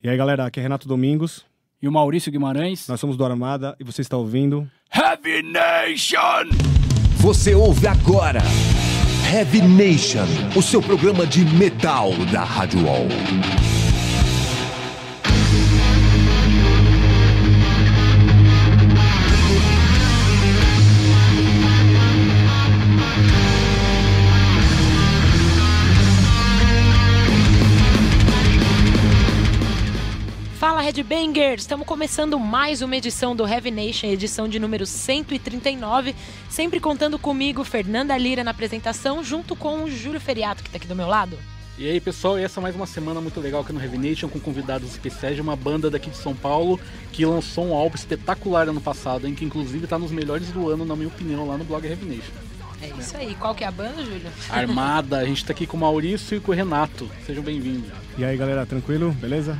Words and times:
E 0.00 0.08
aí, 0.08 0.16
galera, 0.16 0.46
aqui 0.46 0.60
é 0.60 0.62
Renato 0.62 0.86
Domingos. 0.86 1.44
E 1.82 1.88
o 1.88 1.92
Maurício 1.92 2.30
Guimarães. 2.30 2.86
Nós 2.86 3.00
somos 3.00 3.16
do 3.16 3.24
Armada 3.24 3.76
e 3.80 3.84
você 3.84 4.00
está 4.00 4.16
ouvindo. 4.16 4.68
Heavy 4.94 5.42
Nation! 5.42 6.48
Você 7.16 7.52
ouve 7.52 7.86
agora 7.88 8.40
Heavy 9.32 9.60
Nation, 9.60 10.24
o 10.56 10.62
seu 10.62 10.80
programa 10.80 11.26
de 11.26 11.44
metal 11.44 12.12
da 12.32 12.44
Rádio 12.44 12.86
Wall. 12.86 13.08
Headbangers! 30.98 31.62
Estamos 31.62 31.86
começando 31.86 32.40
mais 32.40 32.82
uma 32.82 32.96
edição 32.96 33.36
do 33.36 33.46
Heavy 33.46 33.70
Nation, 33.70 34.08
edição 34.08 34.48
de 34.48 34.58
número 34.58 34.84
139, 34.84 36.12
sempre 36.50 36.80
contando 36.80 37.16
comigo, 37.20 37.62
Fernanda 37.62 38.18
Lira 38.18 38.42
na 38.42 38.50
apresentação, 38.50 39.22
junto 39.22 39.54
com 39.54 39.84
o 39.84 39.90
Júlio 39.90 40.20
Feriato, 40.20 40.60
que 40.60 40.68
está 40.68 40.76
aqui 40.76 40.88
do 40.88 40.96
meu 40.96 41.06
lado. 41.06 41.38
E 41.78 41.88
aí 41.88 42.00
pessoal, 42.00 42.36
essa 42.36 42.58
é 42.58 42.62
mais 42.62 42.74
uma 42.74 42.84
semana 42.84 43.20
muito 43.20 43.38
legal 43.38 43.60
aqui 43.60 43.72
no 43.72 43.80
Heavy 43.80 43.96
Nation 43.96 44.28
com 44.28 44.40
convidados 44.40 44.90
especiais 44.90 45.36
de 45.36 45.40
uma 45.40 45.54
banda 45.54 45.88
daqui 45.88 46.10
de 46.10 46.16
São 46.16 46.34
Paulo 46.34 46.80
que 47.12 47.24
lançou 47.24 47.68
um 47.68 47.74
álbum 47.74 47.94
espetacular 47.94 48.68
ano 48.68 48.80
passado, 48.80 49.28
em 49.28 49.36
que 49.36 49.44
inclusive 49.44 49.84
está 49.84 50.00
nos 50.00 50.10
melhores 50.10 50.50
do 50.50 50.68
ano, 50.68 50.84
na 50.84 50.96
minha 50.96 51.06
opinião, 51.06 51.46
lá 51.46 51.56
no 51.56 51.62
blog 51.62 51.86
Heavy 51.86 52.06
Nation. 52.06 52.32
É 52.82 52.88
isso 52.98 53.16
aí. 53.16 53.36
Qual 53.36 53.54
que 53.54 53.62
é 53.62 53.68
a 53.68 53.70
banda, 53.70 54.02
Júlio? 54.02 54.32
Armada, 54.50 55.18
a 55.18 55.24
gente 55.24 55.38
está 55.38 55.52
aqui 55.52 55.64
com 55.64 55.76
o 55.76 55.80
Maurício 55.80 56.36
e 56.36 56.40
com 56.40 56.50
o 56.50 56.54
Renato. 56.54 57.08
Sejam 57.24 57.44
bem-vindos. 57.44 57.88
E 58.16 58.24
aí, 58.24 58.36
galera, 58.36 58.66
tranquilo? 58.66 59.12
Beleza? 59.12 59.56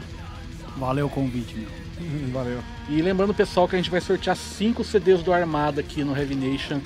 Valeu 0.77 1.07
o 1.07 1.11
convite, 1.11 1.55
meu. 1.55 1.69
Valeu. 2.33 2.63
E 2.89 3.03
lembrando 3.03 3.35
pessoal 3.35 3.69
que 3.69 3.77
a 3.77 3.79
gente 3.79 3.91
vai 3.91 4.01
sortear 4.01 4.37
5 4.37 4.83
CDs 4.85 5.23
do 5.23 5.33
Armada 5.33 5.81
aqui 5.81 6.05
no 6.05 6.17
Heavy 6.17 6.35
Nation 6.35 6.81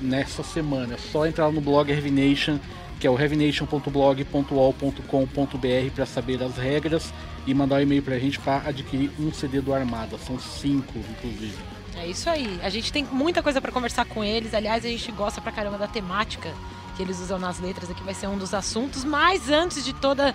nessa 0.00 0.42
semana. 0.42 0.94
É 0.94 0.98
só 0.98 1.26
entrar 1.26 1.50
no 1.50 1.60
blog 1.60 1.90
Heavy 1.90 2.10
Nation, 2.10 2.58
que 3.00 3.06
é 3.06 3.10
o 3.10 3.18
heavynation.blog.wall.com.br 3.18 5.90
para 5.94 6.06
saber 6.06 6.42
as 6.42 6.56
regras 6.56 7.12
e 7.46 7.54
mandar 7.54 7.76
um 7.76 7.80
e-mail 7.80 8.02
pra 8.02 8.18
gente 8.18 8.38
para 8.38 8.68
adquirir 8.68 9.10
um 9.18 9.32
CD 9.32 9.60
do 9.60 9.72
Armada. 9.72 10.18
São 10.18 10.38
5, 10.38 10.98
inclusive. 10.98 11.56
É 11.96 12.06
isso 12.06 12.28
aí. 12.30 12.60
A 12.62 12.68
gente 12.68 12.92
tem 12.92 13.04
muita 13.04 13.42
coisa 13.42 13.60
para 13.60 13.72
conversar 13.72 14.04
com 14.04 14.22
eles. 14.22 14.54
Aliás, 14.54 14.84
a 14.84 14.88
gente 14.88 15.10
gosta 15.12 15.40
pra 15.40 15.50
caramba 15.50 15.78
da 15.78 15.88
temática 15.88 16.52
que 16.96 17.02
eles 17.02 17.20
usam 17.20 17.38
nas 17.38 17.60
letras 17.60 17.90
aqui, 17.90 18.02
vai 18.02 18.14
ser 18.14 18.26
um 18.26 18.36
dos 18.36 18.52
assuntos. 18.52 19.04
Mas 19.04 19.50
antes 19.50 19.84
de 19.84 19.92
toda 19.92 20.34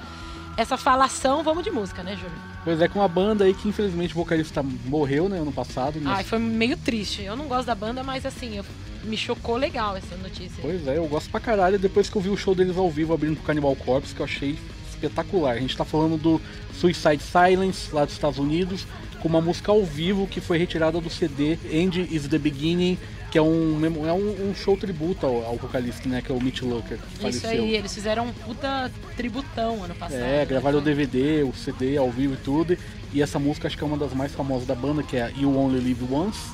essa 0.57 0.77
falação, 0.77 1.43
vamos 1.43 1.63
de 1.63 1.71
música, 1.71 2.03
né, 2.03 2.15
Júlio? 2.15 2.52
Pois 2.63 2.79
é, 2.79 2.87
com 2.87 2.99
uma 2.99 3.07
banda 3.07 3.43
aí 3.43 3.53
que 3.53 3.67
infelizmente 3.67 4.13
o 4.13 4.15
vocalista 4.15 4.63
morreu, 4.85 5.27
né, 5.27 5.37
ano 5.39 5.51
passado. 5.51 5.99
mas- 6.01 6.17
Ai, 6.19 6.23
foi 6.23 6.39
meio 6.39 6.77
triste. 6.77 7.21
Eu 7.23 7.35
não 7.35 7.45
gosto 7.47 7.65
da 7.67 7.75
banda, 7.75 8.03
mas 8.03 8.25
assim, 8.25 8.57
eu- 8.57 8.65
me 9.03 9.17
chocou 9.17 9.57
legal 9.57 9.97
essa 9.97 10.15
notícia. 10.15 10.61
Pois 10.61 10.87
é, 10.87 10.97
eu 10.97 11.05
gosto 11.07 11.29
pra 11.29 11.41
caralho 11.41 11.77
depois 11.77 12.09
que 12.09 12.15
eu 12.15 12.21
vi 12.21 12.29
o 12.29 12.37
show 12.37 12.55
deles 12.55 12.77
ao 12.77 12.89
vivo 12.89 13.13
abrindo 13.13 13.35
pro 13.35 13.43
Cannibal 13.43 13.75
Corpse, 13.75 14.15
que 14.15 14.21
eu 14.21 14.25
achei 14.25 14.57
espetacular. 15.03 15.53
A 15.53 15.59
gente 15.59 15.75
tá 15.75 15.85
falando 15.85 16.17
do 16.17 16.41
Suicide 16.73 17.21
Silence, 17.21 17.93
lá 17.93 18.05
dos 18.05 18.13
Estados 18.13 18.39
Unidos, 18.39 18.85
com 19.21 19.27
uma 19.27 19.41
música 19.41 19.71
ao 19.71 19.83
vivo 19.83 20.27
que 20.27 20.41
foi 20.41 20.57
retirada 20.57 20.99
do 20.99 21.09
CD 21.09 21.57
End 21.71 22.07
is 22.11 22.27
the 22.27 22.37
Beginning, 22.37 22.97
que 23.31 23.37
é 23.37 23.41
um, 23.41 23.79
é 24.07 24.13
um, 24.13 24.53
show 24.53 24.77
tributo 24.77 25.25
ao, 25.25 25.43
ao 25.45 25.55
vocalista, 25.55 26.07
né, 26.07 26.21
que 26.21 26.31
é 26.31 26.35
o 26.35 26.41
Mitch 26.41 26.61
Lucker, 26.61 26.97
que 26.97 27.27
Isso 27.29 27.41
faleceu. 27.41 27.63
aí, 27.63 27.75
eles 27.75 27.93
fizeram 27.93 28.27
um 28.27 28.33
puta 28.33 28.91
tributão 29.15 29.83
ano 29.83 29.95
passado. 29.95 30.19
É, 30.19 30.39
né? 30.39 30.45
gravaram 30.45 30.79
o 30.79 30.81
Foi- 30.81 30.93
DVD, 30.93 31.43
o 31.43 31.53
CD 31.53 31.97
ao 31.97 32.11
vivo 32.11 32.35
e 32.35 32.37
tudo. 32.37 32.77
E 33.11 33.21
essa 33.21 33.39
música 33.39 33.67
acho 33.67 33.77
que 33.77 33.83
é 33.83 33.87
uma 33.87 33.97
das 33.97 34.13
mais 34.13 34.33
famosas 34.33 34.67
da 34.67 34.75
banda, 34.75 35.03
que 35.03 35.17
é 35.17 35.31
You 35.37 35.55
Only 35.57 35.79
Live 35.79 36.13
Once. 36.13 36.51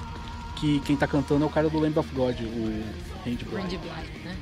Que 0.57 0.81
quem 0.81 0.95
tá 0.95 1.07
cantando 1.07 1.43
é 1.45 1.47
o 1.47 1.49
cara 1.49 1.69
do 1.69 1.79
Lamb 1.79 1.97
of 1.97 2.13
God, 2.13 2.35
o 2.41 2.83
Randy 3.25 3.45
Blythe. 3.45 3.61
Randy 3.61 3.77
Blythe, 3.77 4.25
né? 4.25 4.35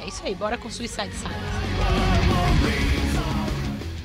É 0.00 0.08
isso 0.08 0.22
aí, 0.24 0.34
bora 0.34 0.56
com 0.56 0.70
Suicide 0.70 1.10
Silence. 1.12 2.93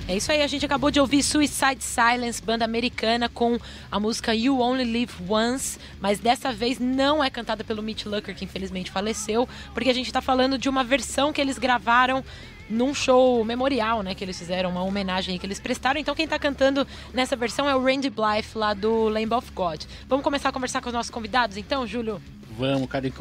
É 0.10 0.16
isso 0.18 0.32
aí, 0.32 0.42
a 0.42 0.48
gente 0.48 0.66
acabou 0.66 0.90
de 0.90 1.00
ouvir 1.00 1.22
Suicide 1.22 1.84
Silence, 1.84 2.42
banda 2.42 2.66
americana, 2.66 3.30
com 3.30 3.60
a 3.92 4.00
música 4.00 4.34
You 4.34 4.60
Only 4.60 4.84
Live 4.84 5.14
Once, 5.30 5.78
mas 6.02 6.18
dessa 6.18 6.52
vez 6.52 6.80
não 6.80 7.24
é 7.24 7.30
cantada 7.30 7.64
pelo 7.64 7.84
Mitch 7.84 8.08
Lucker, 8.08 8.36
que 8.36 8.44
infelizmente 8.44 8.90
faleceu, 8.90 9.48
porque 9.72 9.88
a 9.88 9.94
gente 9.94 10.12
tá 10.12 10.20
falando 10.20 10.58
de 10.58 10.68
uma 10.68 10.84
versão 10.84 11.32
que 11.32 11.40
eles 11.40 11.60
gravaram 11.60 12.26
num 12.68 12.92
show 12.92 13.46
memorial, 13.46 14.02
né, 14.02 14.16
que 14.16 14.24
eles 14.24 14.40
fizeram, 14.40 14.72
uma 14.72 14.82
homenagem 14.82 15.38
que 15.38 15.46
eles 15.46 15.60
prestaram. 15.60 16.00
Então 16.00 16.16
quem 16.16 16.28
tá 16.28 16.40
cantando 16.40 16.88
nessa 17.14 17.36
versão 17.36 17.70
é 17.70 17.76
o 17.76 17.84
Randy 17.84 18.10
Blythe, 18.10 18.58
lá 18.58 18.74
do 18.74 19.10
Lamb 19.10 19.36
of 19.36 19.52
God. 19.52 19.84
Vamos 20.08 20.24
começar 20.24 20.50
a 20.50 20.52
conversar 20.52 20.82
com 20.82 20.90
os 20.90 20.94
nossos 20.94 21.12
convidados, 21.12 21.56
então, 21.56 21.86
Júlio? 21.86 22.20
Vamos, 22.58 22.90
cara. 22.90 23.14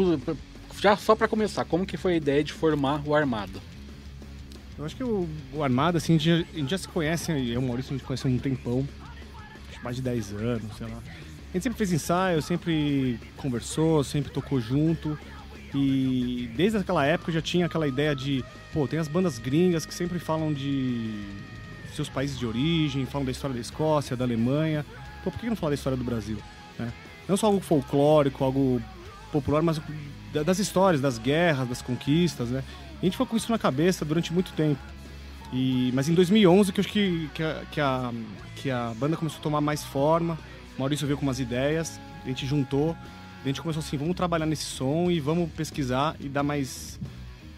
Já 0.81 0.97
só 0.97 1.15
pra 1.15 1.29
começar, 1.29 1.67
como 1.67 1.85
que 1.85 1.99
foi 1.99 2.15
a 2.15 2.17
ideia 2.17 2.43
de 2.43 2.55
formar 2.55 3.03
o 3.07 3.15
Armada? 3.15 3.61
Eu 4.79 4.85
acho 4.85 4.95
que 4.97 5.03
o, 5.03 5.29
o 5.53 5.65
Armada, 5.65 5.99
assim, 5.99 6.15
a 6.15 6.19
gente, 6.19 6.25
já, 6.29 6.35
a 6.55 6.57
gente 6.59 6.71
já 6.71 6.79
se 6.79 6.89
conhece, 6.89 7.33
eu 7.33 7.39
e 7.39 7.57
o 7.59 7.63
Maurício, 7.63 7.93
a 7.95 7.97
gente 7.99 8.07
conhece 8.07 8.27
há 8.27 8.31
um 8.31 8.39
tempão. 8.39 8.87
Mais 9.83 9.97
de 9.97 10.03
10 10.03 10.33
anos, 10.35 10.77
sei 10.77 10.87
lá. 10.87 10.99
A 10.99 11.53
gente 11.53 11.63
sempre 11.63 11.79
fez 11.79 11.93
ensaio, 11.93 12.43
sempre 12.43 13.19
conversou, 13.37 14.03
sempre 14.05 14.31
tocou 14.31 14.61
junto. 14.61 15.19
E 15.75 16.51
desde 16.57 16.79
aquela 16.79 17.05
época 17.05 17.31
eu 17.31 17.35
já 17.35 17.43
tinha 17.43 17.67
aquela 17.67 17.87
ideia 17.87 18.15
de, 18.15 18.45
pô, 18.73 18.87
tem 18.89 18.99
as 18.99 19.09
bandas 19.09 19.39
gringas 19.39 19.85
que 19.85 19.93
sempre 19.95 20.19
falam 20.19 20.53
de 20.53 21.25
seus 21.95 22.09
países 22.09 22.39
de 22.39 22.47
origem, 22.47 23.05
falam 23.07 23.25
da 23.25 23.31
história 23.33 23.55
da 23.55 23.61
Escócia, 23.61 24.17
da 24.17 24.25
Alemanha. 24.25 24.85
Pô, 25.25 25.31
por 25.31 25.39
que 25.41 25.49
não 25.49 25.57
falar 25.57 25.71
da 25.71 25.75
história 25.75 25.97
do 25.97 26.05
Brasil? 26.05 26.39
né? 26.79 26.93
Não 27.29 27.37
só 27.37 27.47
algo 27.47 27.61
folclórico, 27.61 28.43
algo 28.45 28.81
popular, 29.33 29.63
mas 29.63 29.81
da- 30.33 30.43
das 30.43 30.59
histórias, 30.59 31.01
das 31.01 31.19
guerras, 31.19 31.69
das 31.69 31.83
conquistas, 31.83 32.49
né? 32.51 32.63
A 33.01 33.05
gente 33.05 33.13
ficou 33.13 33.27
com 33.27 33.37
isso 33.37 33.51
na 33.53 33.59
cabeça 33.59 34.05
durante 34.05 34.33
muito 34.33 34.53
tempo. 34.53 34.81
E, 35.53 35.91
mas 35.95 36.09
em 36.09 36.15
2011 36.15 36.73
que 36.73 36.81
eu 36.81 36.83
acho 36.85 36.93
que, 36.93 37.31
que, 37.35 37.43
a, 37.43 37.63
que, 37.71 37.81
a, 37.81 38.13
que 38.57 38.71
a 38.71 38.93
banda 38.99 39.17
começou 39.17 39.39
a 39.39 39.43
tomar 39.43 39.61
mais 39.61 39.83
forma, 39.85 40.39
Maurício 40.79 41.07
veio 41.07 41.17
com 41.19 41.25
umas 41.25 41.41
ideias, 41.41 41.99
a 42.25 42.29
gente 42.29 42.45
juntou, 42.47 42.95
a 43.43 43.47
gente 43.49 43.63
começou 43.63 43.81
assim, 43.81 43.97
vamos 43.97 44.15
trabalhar 44.17 44.45
nesse 44.47 44.65
som 44.65 45.11
e 45.11 45.21
vamos 45.21 45.51
pesquisar 45.53 46.17
e 46.21 46.29
dar 46.29 46.43
mais, 46.43 46.99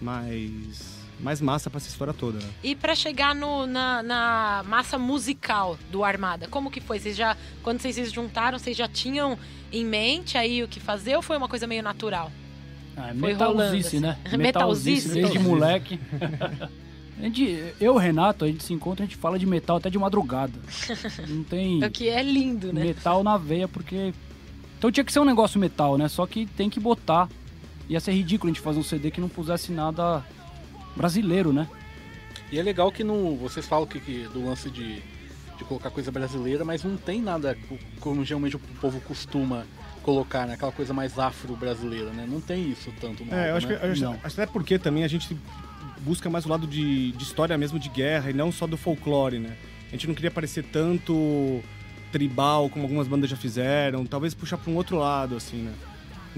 mais, 0.01 0.99
mais 1.19 1.41
massa 1.41 1.69
para 1.69 1.79
essa 1.79 1.89
história 1.89 2.15
toda. 2.15 2.39
Né? 2.39 2.49
E 2.63 2.75
pra 2.77 2.95
chegar 2.95 3.35
no- 3.35 3.67
na, 3.67 4.03
na 4.03 4.65
massa 4.69 4.97
musical 4.99 5.79
do 5.91 6.05
Armada, 6.05 6.47
como 6.49 6.71
que 6.71 6.81
foi? 6.81 6.99
Vocês 6.99 7.17
já, 7.17 7.37
quando 7.63 7.81
vocês 7.81 7.97
se 7.97 8.05
juntaram, 8.07 8.59
vocês 8.59 8.77
já 8.77 8.89
tinham 8.89 9.39
em 9.73 9.85
mente 9.85 10.39
aí 10.39 10.63
o 10.63 10.69
que 10.69 10.81
fazer 10.81 11.17
ou 11.17 11.23
foi 11.23 11.37
uma 11.37 11.49
coisa 11.49 11.67
meio 11.67 11.83
natural? 11.83 12.31
Ah, 12.97 13.11
é 13.11 13.15
Foi 13.15 13.33
metalzice, 13.33 13.97
rolando, 13.99 14.01
né? 14.01 14.19
assim. 14.27 14.37
Metalzice. 14.39 15.09
desde 15.15 15.39
moleque. 15.39 16.01
A 17.19 17.23
gente, 17.25 17.43
eu 17.79 17.93
e 17.93 17.97
o 17.97 17.99
Renato, 17.99 18.47
a 18.47 18.49
gente 18.49 18.65
se 18.65 18.73
encontra, 18.73 19.05
a 19.05 19.07
gente 19.07 19.19
fala 19.19 19.39
de 19.39 19.45
metal 19.45 19.77
até 19.77 19.91
de 19.91 19.99
madrugada. 19.99 20.55
Não 21.29 21.45
tem 21.45 21.85
O 21.85 21.91
que 21.91 22.09
é 22.09 22.23
lindo, 22.23 22.73
né? 22.73 22.83
metal 22.83 23.23
na 23.23 23.37
veia, 23.37 23.69
porque. 23.69 24.15
Então 24.79 24.91
tinha 24.91 25.05
que 25.05 25.13
ser 25.13 25.21
um 25.21 25.25
negócio 25.27 25.61
metal, 25.61 25.99
né? 25.99 26.09
Só 26.09 26.27
que 26.27 26.47
tem 26.47 26.71
que 26.71 26.81
botar. 26.81 27.29
Ia 27.91 28.01
ser 28.01 28.13
ridículo 28.13 28.51
a 28.51 28.55
gente 28.55 28.63
fazer 28.63 28.79
um 28.79 28.83
CD 28.83 29.11
que 29.11 29.21
não 29.21 29.29
pusesse 29.29 29.71
nada 29.71 30.25
brasileiro, 30.97 31.53
né? 31.53 31.69
E 32.51 32.59
é 32.59 32.63
legal 32.63 32.91
que 32.91 33.05
não, 33.05 33.37
vocês 33.37 33.67
falam 33.67 33.87
que, 33.87 34.01
que 34.01 34.27
do 34.33 34.43
lance 34.47 34.71
de, 34.71 34.95
de 35.59 35.65
colocar 35.69 35.91
coisa 35.91 36.11
brasileira, 36.11 36.65
mas 36.65 36.83
não 36.83 36.97
tem 36.97 37.21
nada 37.21 37.55
co- 37.69 37.77
como 38.01 38.25
geralmente 38.25 38.57
o 38.57 38.61
povo 38.81 38.99
costuma 39.03 39.67
colocar, 40.01 40.47
né? 40.47 40.55
Aquela 40.55 40.73
coisa 40.73 40.93
mais 40.93 41.19
afro-brasileira, 41.19 42.11
né? 42.11 42.27
Não 42.29 42.41
tem 42.41 42.71
isso 42.71 42.93
tanto 43.01 43.25
no 43.25 43.33
É, 43.33 43.51
eu 43.51 43.55
álbum, 43.55 43.57
acho 43.57 43.67
que, 43.67 43.73
né? 43.75 43.81
eu 43.83 43.93
acho, 43.93 44.03
Não. 44.03 44.13
acho 44.23 44.41
até 44.41 44.47
porque 44.47 44.79
também 44.79 45.05
a 45.05 45.09
gente 45.09 45.37
busca 46.01 46.29
mais 46.31 46.47
o 46.47 46.49
lado 46.49 46.67
de, 46.67 47.13
de 47.13 47.23
história 47.23 47.57
mesmo 47.59 47.79
de 47.79 47.89
guerra 47.89 48.31
e 48.31 48.33
não 48.33 48.51
só 48.51 48.67
do 48.67 48.77
folclore, 48.77 49.39
né? 49.39 49.57
A 49.89 49.91
gente 49.93 50.07
não 50.07 50.15
queria 50.15 50.31
parecer 50.31 50.65
tanto 50.65 51.61
tribal 52.13 52.69
como 52.69 52.85
algumas 52.85 53.07
bandas 53.07 53.29
já 53.31 53.37
fizeram, 53.37 54.05
talvez 54.07 54.35
puxar 54.35 54.57
para 54.57 54.71
um 54.73 54.77
outro 54.77 54.97
lado, 54.99 55.37
assim, 55.37 55.59
né? 55.59 55.73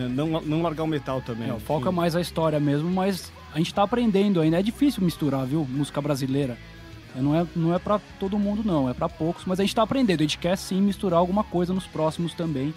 Não, 0.08 0.40
não 0.40 0.62
largar 0.62 0.82
o 0.84 0.86
metal 0.86 1.20
também. 1.20 1.50
É, 1.50 1.60
foca 1.60 1.88
enfim. 1.88 1.96
mais 1.96 2.16
a 2.16 2.20
história 2.20 2.58
mesmo, 2.58 2.90
mas 2.90 3.30
a 3.54 3.58
gente 3.58 3.74
tá 3.74 3.82
aprendendo 3.82 4.40
ainda. 4.40 4.58
É 4.58 4.62
difícil 4.62 5.02
misturar, 5.04 5.44
viu? 5.46 5.66
Música 5.68 6.00
brasileira. 6.00 6.56
É, 7.14 7.20
Não 7.20 7.36
é, 7.38 7.46
não 7.54 7.74
é 7.74 7.78
pra 7.78 8.00
todo 8.18 8.38
mundo, 8.38 8.62
não. 8.64 8.88
É 8.88 8.94
pra 8.94 9.06
poucos, 9.06 9.44
mas 9.44 9.60
a 9.60 9.62
gente 9.62 9.74
tá 9.74 9.82
aprendendo. 9.82 10.20
A 10.20 10.22
gente 10.24 10.38
quer 10.38 10.56
sim 10.56 10.80
misturar 10.80 11.18
alguma 11.18 11.44
coisa 11.44 11.74
nos 11.74 11.86
próximos 11.86 12.32
também. 12.32 12.72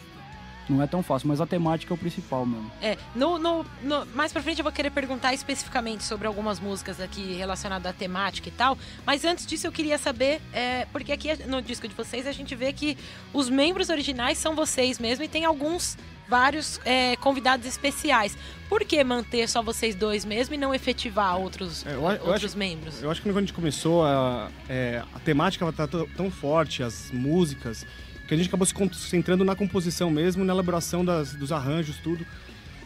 Não 0.68 0.82
é 0.82 0.88
tão 0.88 1.04
fácil, 1.04 1.28
mas 1.28 1.40
a 1.40 1.46
temática 1.46 1.94
é 1.94 1.96
o 1.96 1.98
principal 1.98 2.46
mesmo. 2.46 2.72
É, 2.82 2.98
no, 3.16 3.38
no, 3.38 3.66
no- 3.84 4.06
mais 4.08 4.32
pra 4.34 4.42
frente 4.42 4.60
eu 4.60 4.64
vou 4.64 4.72
querer 4.74 4.90
perguntar 4.90 5.34
especificamente 5.34 6.04
sobre 6.04 6.28
algumas 6.28 6.60
músicas 6.60 7.00
aqui 7.00 7.34
relacionadas 7.34 7.90
à 7.90 7.94
temática 7.94 8.50
e 8.50 8.52
tal. 8.52 8.78
Mas 9.06 9.24
antes 9.26 9.46
disso 9.46 9.68
eu 9.68 9.72
queria 9.72 9.98
saber, 9.98 10.42
é, 10.54 10.86
porque 10.92 11.12
aqui 11.12 11.30
no 11.48 11.62
disco 11.62 11.88
de 11.88 11.94
vocês 11.94 12.26
a 12.26 12.32
gente 12.32 12.56
vê 12.56 12.74
que 12.74 12.98
os 13.34 13.50
membros 13.50 13.90
originais 13.90 14.38
são 14.38 14.56
vocês 14.56 14.98
mesmo 15.00 15.24
e 15.24 15.28
tem 15.28 15.46
alguns, 15.46 15.98
vários 16.28 16.80
é, 16.84 17.16
convidados 17.18 17.66
especiais. 17.68 18.36
Por 18.68 18.84
que 18.84 19.04
manter 19.04 19.48
só 19.48 19.62
vocês 19.62 19.94
dois 19.94 20.26
mesmo 20.26 20.56
e 20.56 20.58
não 20.58 20.74
efetivar 20.74 21.38
outros, 21.40 21.86
É, 21.86 21.90
eu 21.92 22.02
eu 22.02 22.04
outros 22.26 22.46
acho- 22.46 22.58
membros? 22.58 23.04
Eu 23.04 23.12
acho 23.12 23.22
que 23.22 23.30
quando 23.30 23.38
a 23.38 23.42
gente 23.42 23.54
começou, 23.54 24.04
a, 24.04 24.50
é, 24.68 25.04
a 25.14 25.20
temática 25.20 25.64
estava 25.70 25.88
tão, 25.88 26.08
tão 26.10 26.32
forte, 26.32 26.82
as 26.82 27.12
músicas, 27.12 27.86
que 28.28 28.34
a 28.34 28.38
gente 28.38 28.48
acabou 28.48 28.66
se 28.66 28.74
concentrando 28.74 29.44
na 29.46 29.56
composição 29.56 30.10
mesmo, 30.10 30.44
na 30.44 30.54
elaboração 30.54 31.04
das- 31.06 31.34
dos 31.34 31.52
arranjos, 31.52 31.98
tudo. 31.98 32.26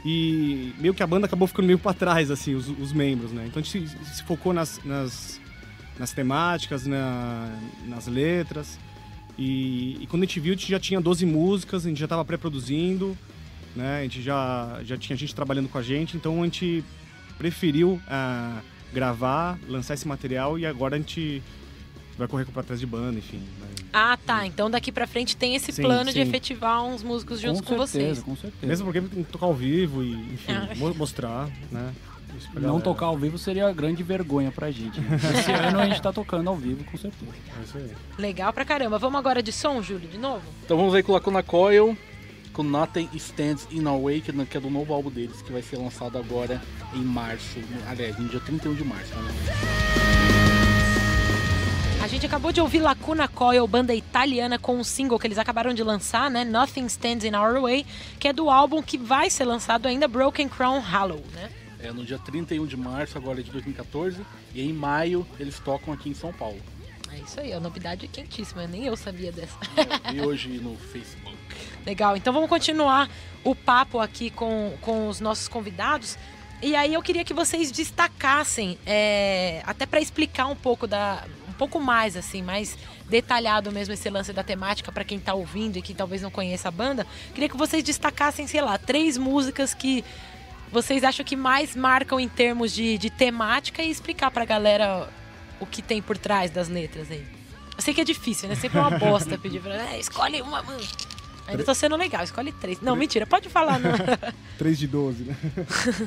E 0.05 0.73
meio 0.79 0.93
que 0.93 1.03
a 1.03 1.07
banda 1.07 1.25
acabou 1.25 1.47
ficando 1.47 1.65
meio 1.65 1.79
para 1.79 1.93
trás, 1.93 2.31
assim, 2.31 2.55
os, 2.55 2.67
os 2.69 2.93
membros, 2.93 3.31
né? 3.31 3.45
Então 3.47 3.59
a 3.61 3.63
gente 3.63 3.87
se, 3.89 4.15
se 4.15 4.23
focou 4.23 4.53
nas, 4.53 4.79
nas, 4.85 5.39
nas 5.97 6.13
temáticas, 6.13 6.85
na- 6.85 7.49
nas 7.87 8.07
letras. 8.07 8.79
E, 9.37 9.97
e 10.01 10.07
quando 10.07 10.23
a 10.23 10.25
gente 10.25 10.39
viu, 10.39 10.53
a 10.53 10.55
gente 10.55 10.69
já 10.69 10.79
tinha 10.79 10.99
12 11.01 11.25
músicas, 11.25 11.85
a 11.85 11.89
gente 11.89 11.97
já 11.99 12.05
estava 12.05 12.23
pré-produzindo, 12.23 13.17
né? 13.75 13.99
A 13.99 14.03
gente 14.03 14.21
já, 14.21 14.79
já 14.83 14.97
tinha 14.97 15.15
gente 15.17 15.35
trabalhando 15.35 15.67
com 15.69 15.77
a 15.77 15.81
gente, 15.83 16.15
então 16.17 16.41
a 16.41 16.45
gente 16.45 16.83
preferiu 17.37 18.01
ah, 18.07 18.61
gravar, 18.93 19.57
lançar 19.67 19.93
esse 19.93 20.07
material 20.07 20.57
e 20.59 20.65
agora 20.65 20.95
a 20.95 20.99
gente 20.99 21.41
vai 22.19 22.27
correr 22.27 22.45
para 22.45 22.61
trás 22.63 22.79
de 22.79 22.85
banda, 22.85 23.17
enfim. 23.17 23.41
vai- 23.59 23.69
Ah, 23.91 24.17
tá. 24.23 24.45
Então 24.45 24.69
daqui 24.69 24.91
pra 24.91 25.07
frente 25.07 25.35
tem 25.35 25.55
esse 25.55 25.71
Sim, 25.71 25.81
plano 25.81 26.05
de 26.11 26.13
sim. 26.13 26.21
efetivar 26.21 26.83
uns 26.83 27.01
músicos 27.01 27.39
juntos 27.39 27.61
com, 27.61 27.75
com 27.75 27.87
certeza, 27.87 28.13
vocês. 28.21 28.23
com 28.23 28.35
certeza. 28.35 28.67
Mesmo 28.67 28.85
porque 28.85 29.01
tem 29.01 29.23
que 29.23 29.31
tocar 29.31 29.47
ao 29.47 29.53
vivo 29.55 30.03
e, 30.03 30.11
enfim, 30.13 30.51
Ah. 30.51 30.69
mo- 30.75 30.93
mostrar, 30.93 31.47
né? 31.71 31.91
Não 32.53 32.61
galera. 32.61 32.81
tocar 32.83 33.07
ao 33.07 33.17
vivo 33.17 33.37
seria 33.39 33.71
grande 33.73 34.03
vergonha 34.03 34.51
pra 34.51 34.69
gente. 34.69 35.01
né? 35.01 35.17
Esse 35.39 35.51
ano 35.51 35.79
a 35.79 35.85
gente 35.87 36.01
tá 36.01 36.13
tocando 36.13 36.47
ao 36.47 36.55
vivo, 36.55 36.83
com 36.85 36.97
certeza. 36.97 37.31
É 37.59 37.63
isso 37.63 37.77
aí. 37.77 37.91
Legal 38.19 38.53
pra 38.53 38.63
caramba. 38.63 38.99
Vamos 38.99 39.17
agora 39.19 39.41
de 39.41 39.51
som, 39.51 39.81
Júlio, 39.81 40.07
de 40.07 40.17
novo? 40.17 40.43
Então 40.63 40.77
vamos 40.77 40.93
aí 40.93 41.01
com 41.01 41.11
Lacuna 41.11 41.41
Coil, 41.41 41.97
com 42.53 42.61
Nothing 42.63 43.09
Stands 43.15 43.67
in 43.71 43.85
Our 43.85 44.03
Way, 44.03 44.21
que 44.21 44.31
que 44.45 44.57
é 44.57 44.59
do 44.61 44.69
novo 44.69 44.93
álbum 44.93 45.09
deles, 45.09 45.41
que 45.41 45.51
vai 45.51 45.61
ser 45.63 45.77
lançado 45.77 46.17
agora 46.17 46.61
em 46.93 47.01
março. 47.01 47.59
Aliás, 47.89 48.17
no 48.19 48.29
dia 48.29 48.39
31 48.39 48.75
de 48.75 48.83
março. 48.83 49.13
Né? 49.15 50.18
A 52.01 52.07
gente 52.07 52.25
acabou 52.25 52.51
de 52.51 52.61
ouvir 52.61 52.79
Lacuna 52.79 53.27
Coil, 53.27 53.67
banda 53.67 53.93
italiana, 53.93 54.57
com 54.57 54.77
um 54.77 54.83
single 54.83 55.19
que 55.19 55.27
eles 55.27 55.37
acabaram 55.37 55.73
de 55.73 55.83
lançar, 55.83 56.31
né? 56.31 56.45
Nothing 56.45 56.85
Stands 56.85 57.25
in 57.25 57.35
Our 57.35 57.61
Way, 57.61 57.85
que 58.17 58.29
é 58.29 58.33
do 58.33 58.49
álbum 58.49 58.81
que 58.81 58.97
vai 58.97 59.29
ser 59.29 59.43
lançado 59.43 59.85
ainda, 59.85 60.07
Broken 60.07 60.47
Crown 60.47 60.79
Hollow, 60.79 61.21
né? 61.33 61.51
É 61.81 61.91
no 61.91 62.05
dia 62.05 62.17
31 62.17 62.65
de 62.65 62.77
março, 62.77 63.17
agora 63.17 63.43
de 63.43 63.51
2014. 63.51 64.25
E 64.53 64.61
em 64.61 64.73
maio 64.73 65.27
eles 65.39 65.59
tocam 65.59 65.93
aqui 65.93 66.09
em 66.09 66.13
São 66.13 66.31
Paulo. 66.31 66.59
É 67.11 67.17
isso 67.17 67.39
aí, 67.39 67.51
a 67.51 67.59
novidade 67.59 68.05
é 68.05 68.07
quentíssima, 68.07 68.65
nem 68.65 68.85
eu 68.85 68.95
sabia 68.95 69.31
dessa. 69.31 69.57
É, 70.05 70.13
e 70.13 70.21
hoje 70.21 70.49
no 70.49 70.75
Facebook. 70.77 71.37
Legal, 71.85 72.15
então 72.15 72.31
vamos 72.31 72.49
continuar 72.49 73.09
o 73.43 73.53
papo 73.55 73.99
aqui 73.99 74.29
com, 74.29 74.73
com 74.81 75.09
os 75.09 75.19
nossos 75.19 75.47
convidados. 75.47 76.17
E 76.61 76.75
aí 76.75 76.93
eu 76.93 77.01
queria 77.01 77.23
que 77.23 77.33
vocês 77.33 77.71
destacassem, 77.71 78.77
é, 78.85 79.63
até 79.65 79.85
para 79.85 79.99
explicar 79.99 80.47
um 80.47 80.55
pouco 80.55 80.85
da. 80.85 81.25
Um 81.59 81.67
pouco 81.67 81.77
mais, 81.77 82.15
assim, 82.15 82.41
mais 82.41 82.77
detalhado 83.09 83.69
mesmo 83.69 83.93
esse 83.93 84.09
lance 84.09 84.31
da 84.31 84.41
temática 84.41 84.93
para 84.93 85.03
quem 85.03 85.19
tá 85.19 85.33
ouvindo 85.33 85.75
e 85.75 85.81
que 85.81 85.93
talvez 85.93 86.21
não 86.21 86.31
conheça 86.31 86.69
a 86.69 86.71
banda. 86.71 87.05
Queria 87.33 87.49
que 87.49 87.57
vocês 87.57 87.83
destacassem, 87.83 88.47
sei 88.47 88.61
lá, 88.61 88.77
três 88.77 89.17
músicas 89.17 89.73
que 89.73 90.05
vocês 90.71 91.03
acham 91.03 91.25
que 91.25 91.35
mais 91.35 91.75
marcam 91.75 92.17
em 92.17 92.29
termos 92.29 92.71
de, 92.71 92.97
de 92.97 93.09
temática 93.09 93.83
e 93.83 93.91
explicar 93.91 94.31
pra 94.31 94.45
galera 94.45 95.09
o 95.59 95.65
que 95.65 95.81
tem 95.81 96.01
por 96.01 96.17
trás 96.17 96.49
das 96.49 96.69
letras 96.69 97.11
aí. 97.11 97.27
Eu 97.75 97.83
sei 97.83 97.93
que 97.93 97.99
é 97.99 98.05
difícil, 98.05 98.47
né? 98.47 98.55
Sempre 98.55 98.79
uma 98.79 98.91
bosta 98.91 99.35
pedir 99.39 99.61
pra. 99.61 99.75
É, 99.93 99.99
escolhe 99.99 100.41
uma. 100.41 100.63
Ainda 101.45 101.63
tô 101.65 101.75
sendo 101.75 101.97
legal, 101.97 102.23
escolhe 102.23 102.53
três. 102.53 102.79
Não, 102.79 102.95
mentira, 102.95 103.27
pode 103.27 103.49
falar, 103.49 103.79
não. 103.79 103.91
3 104.57 104.79
de 104.79 104.87
12, 104.87 105.23
né? 105.23 105.35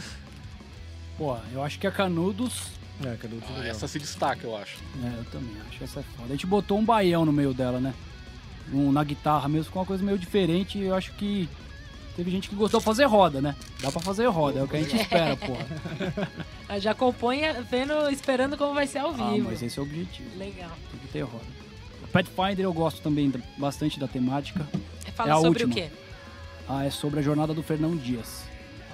Pô, 1.18 1.36
eu 1.52 1.62
acho 1.62 1.78
que 1.78 1.86
a 1.86 1.90
Canudos. 1.90 2.80
É, 3.04 3.16
cadê 3.16 3.34
o 3.34 3.42
Ah, 3.48 3.52
legal. 3.58 3.70
essa 3.70 3.88
se 3.88 3.98
destaca, 3.98 4.46
eu 4.46 4.56
acho. 4.56 4.78
É, 5.02 5.18
eu 5.18 5.24
também 5.26 5.56
acho 5.68 5.82
essa 5.84 6.00
é 6.00 6.02
foda. 6.02 6.28
A 6.28 6.32
gente 6.32 6.46
botou 6.46 6.78
um 6.78 6.84
baião 6.84 7.24
no 7.24 7.32
meio 7.32 7.52
dela, 7.52 7.80
né? 7.80 7.92
Um, 8.72 8.92
na 8.92 9.02
guitarra 9.04 9.48
mesmo, 9.48 9.64
ficou 9.66 9.82
uma 9.82 9.86
coisa 9.86 10.02
meio 10.04 10.18
diferente. 10.18 10.78
e 10.78 10.84
Eu 10.84 10.94
acho 10.94 11.12
que 11.14 11.48
teve 12.16 12.30
gente 12.30 12.48
que 12.48 12.54
gostou 12.54 12.78
de 12.80 12.86
fazer 12.86 13.04
roda, 13.06 13.40
né? 13.40 13.56
Dá 13.80 13.90
pra 13.90 14.00
fazer 14.00 14.26
roda, 14.28 14.60
é 14.60 14.62
o 14.62 14.68
que 14.68 14.76
a 14.76 14.80
gente 14.82 14.96
espera, 14.96 15.36
porra. 15.36 15.66
Já 16.80 16.94
compõe 16.94 17.40
vendo, 17.70 17.92
esperando 18.10 18.56
como 18.56 18.72
vai 18.74 18.86
ser 18.86 18.98
ao 18.98 19.10
Ah, 19.10 19.30
vivo. 19.32 19.48
mas 19.50 19.62
esse 19.62 19.78
é 19.78 19.82
o 19.82 19.84
objetivo. 19.84 20.38
Legal. 20.38 20.70
Tem 20.90 21.00
que 21.00 21.08
ter 21.08 21.22
roda. 21.22 21.44
Pathfinder 22.12 22.64
eu 22.64 22.72
gosto 22.72 23.00
também 23.02 23.32
bastante 23.58 23.98
da 23.98 24.06
temática. 24.06 24.66
Fala 25.14 25.30
É 25.30 25.32
a 25.32 25.36
sobre 25.36 25.64
última. 25.64 25.72
o 25.72 25.74
quê? 25.74 25.90
Ah, 26.68 26.84
é 26.84 26.90
sobre 26.90 27.20
a 27.20 27.22
jornada 27.22 27.52
do 27.52 27.62
Fernão 27.62 27.96
Dias. 27.96 28.44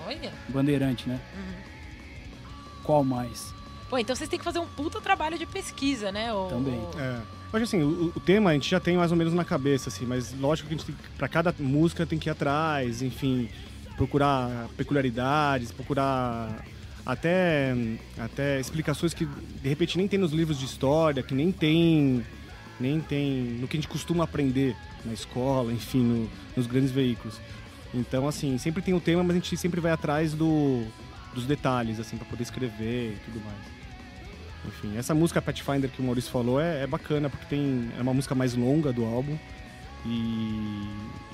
Olha. 0.07 0.33
Bandeirante, 0.49 1.09
né? 1.09 1.21
Uhum. 1.37 2.83
Qual 2.85 3.05
mais? 3.05 3.53
Pô, 3.89 3.97
então 3.99 4.15
vocês 4.15 4.29
têm 4.29 4.39
que 4.39 4.45
fazer 4.45 4.59
um 4.59 4.67
puta 4.67 5.01
trabalho 5.01 5.39
de 5.39 5.47
pesquisa, 5.47 6.13
né? 6.13 6.33
O, 6.33 6.47
Também. 6.49 6.75
o- 6.79 6.99
É. 7.01 7.21
Eu 7.51 7.57
acho 7.57 7.65
assim, 7.65 7.83
o, 7.83 8.13
o 8.15 8.21
tema 8.21 8.51
a 8.51 8.53
gente 8.53 8.69
já 8.69 8.79
tem 8.79 8.97
mais 8.99 9.11
ou 9.11 9.17
menos 9.17 9.33
na 9.33 9.43
cabeça, 9.45 9.89
assim, 9.89 10.05
mas 10.05 10.35
lógico 10.39 10.69
que 10.69 10.75
a 10.75 10.77
gente 10.77 10.87
tem, 10.87 10.95
que- 10.95 11.17
pra 11.17 11.27
cada 11.29 11.55
música 11.59 12.05
tem 12.05 12.19
que 12.19 12.29
ir 12.29 12.33
atrás, 12.33 13.01
enfim, 13.01 13.49
procurar 13.97 14.69
peculiaridades, 14.77 15.73
procurar 15.73 16.63
até, 17.07 17.75
até 18.19 18.61
explicações 18.61 19.15
que 19.15 19.25
de 19.25 19.69
repente 19.69 19.97
nem 19.97 20.07
tem 20.07 20.19
nos 20.19 20.33
livros 20.33 20.59
de 20.59 20.67
história, 20.67 21.23
que 21.23 21.35
nem 21.35 21.51
tem, 21.51 22.23
nem 22.79 23.01
tem 23.01 23.31
no 23.59 23.67
que 23.67 23.79
a 23.79 23.81
gente 23.81 23.89
costuma 23.89 24.25
aprender 24.25 24.77
na 25.03 25.15
escola, 25.15 25.73
enfim, 25.73 26.03
no- 26.03 26.31
nos 26.55 26.67
grandes 26.67 26.91
veículos. 26.91 27.41
Então, 27.95 28.29
assim, 28.29 28.59
sempre 28.59 28.83
tem 28.83 28.93
o 28.93 29.01
tema, 29.01 29.23
mas 29.23 29.31
a 29.31 29.39
gente 29.39 29.57
sempre 29.57 29.81
vai 29.81 29.91
atrás 29.93 30.35
do, 30.35 30.85
dos 31.35 31.47
detalhes, 31.47 31.99
assim, 31.99 32.19
para 32.19 32.27
poder 32.27 32.43
escrever 32.43 33.15
e 33.17 33.19
tudo 33.25 33.43
mais. 33.43 33.78
Enfim, 34.67 34.97
essa 34.97 35.15
música 35.15 35.41
Pathfinder 35.41 35.91
que 35.91 36.01
o 36.01 36.05
Maurício 36.05 36.31
falou 36.31 36.61
é, 36.61 36.83
é 36.83 36.87
bacana 36.87 37.31
porque 37.31 37.47
tem 37.47 37.91
é 37.97 38.03
uma 38.03 38.13
música 38.13 38.35
mais 38.35 38.55
longa 38.55 38.93
do 38.93 39.05
álbum 39.05 39.37
e, 40.05 40.09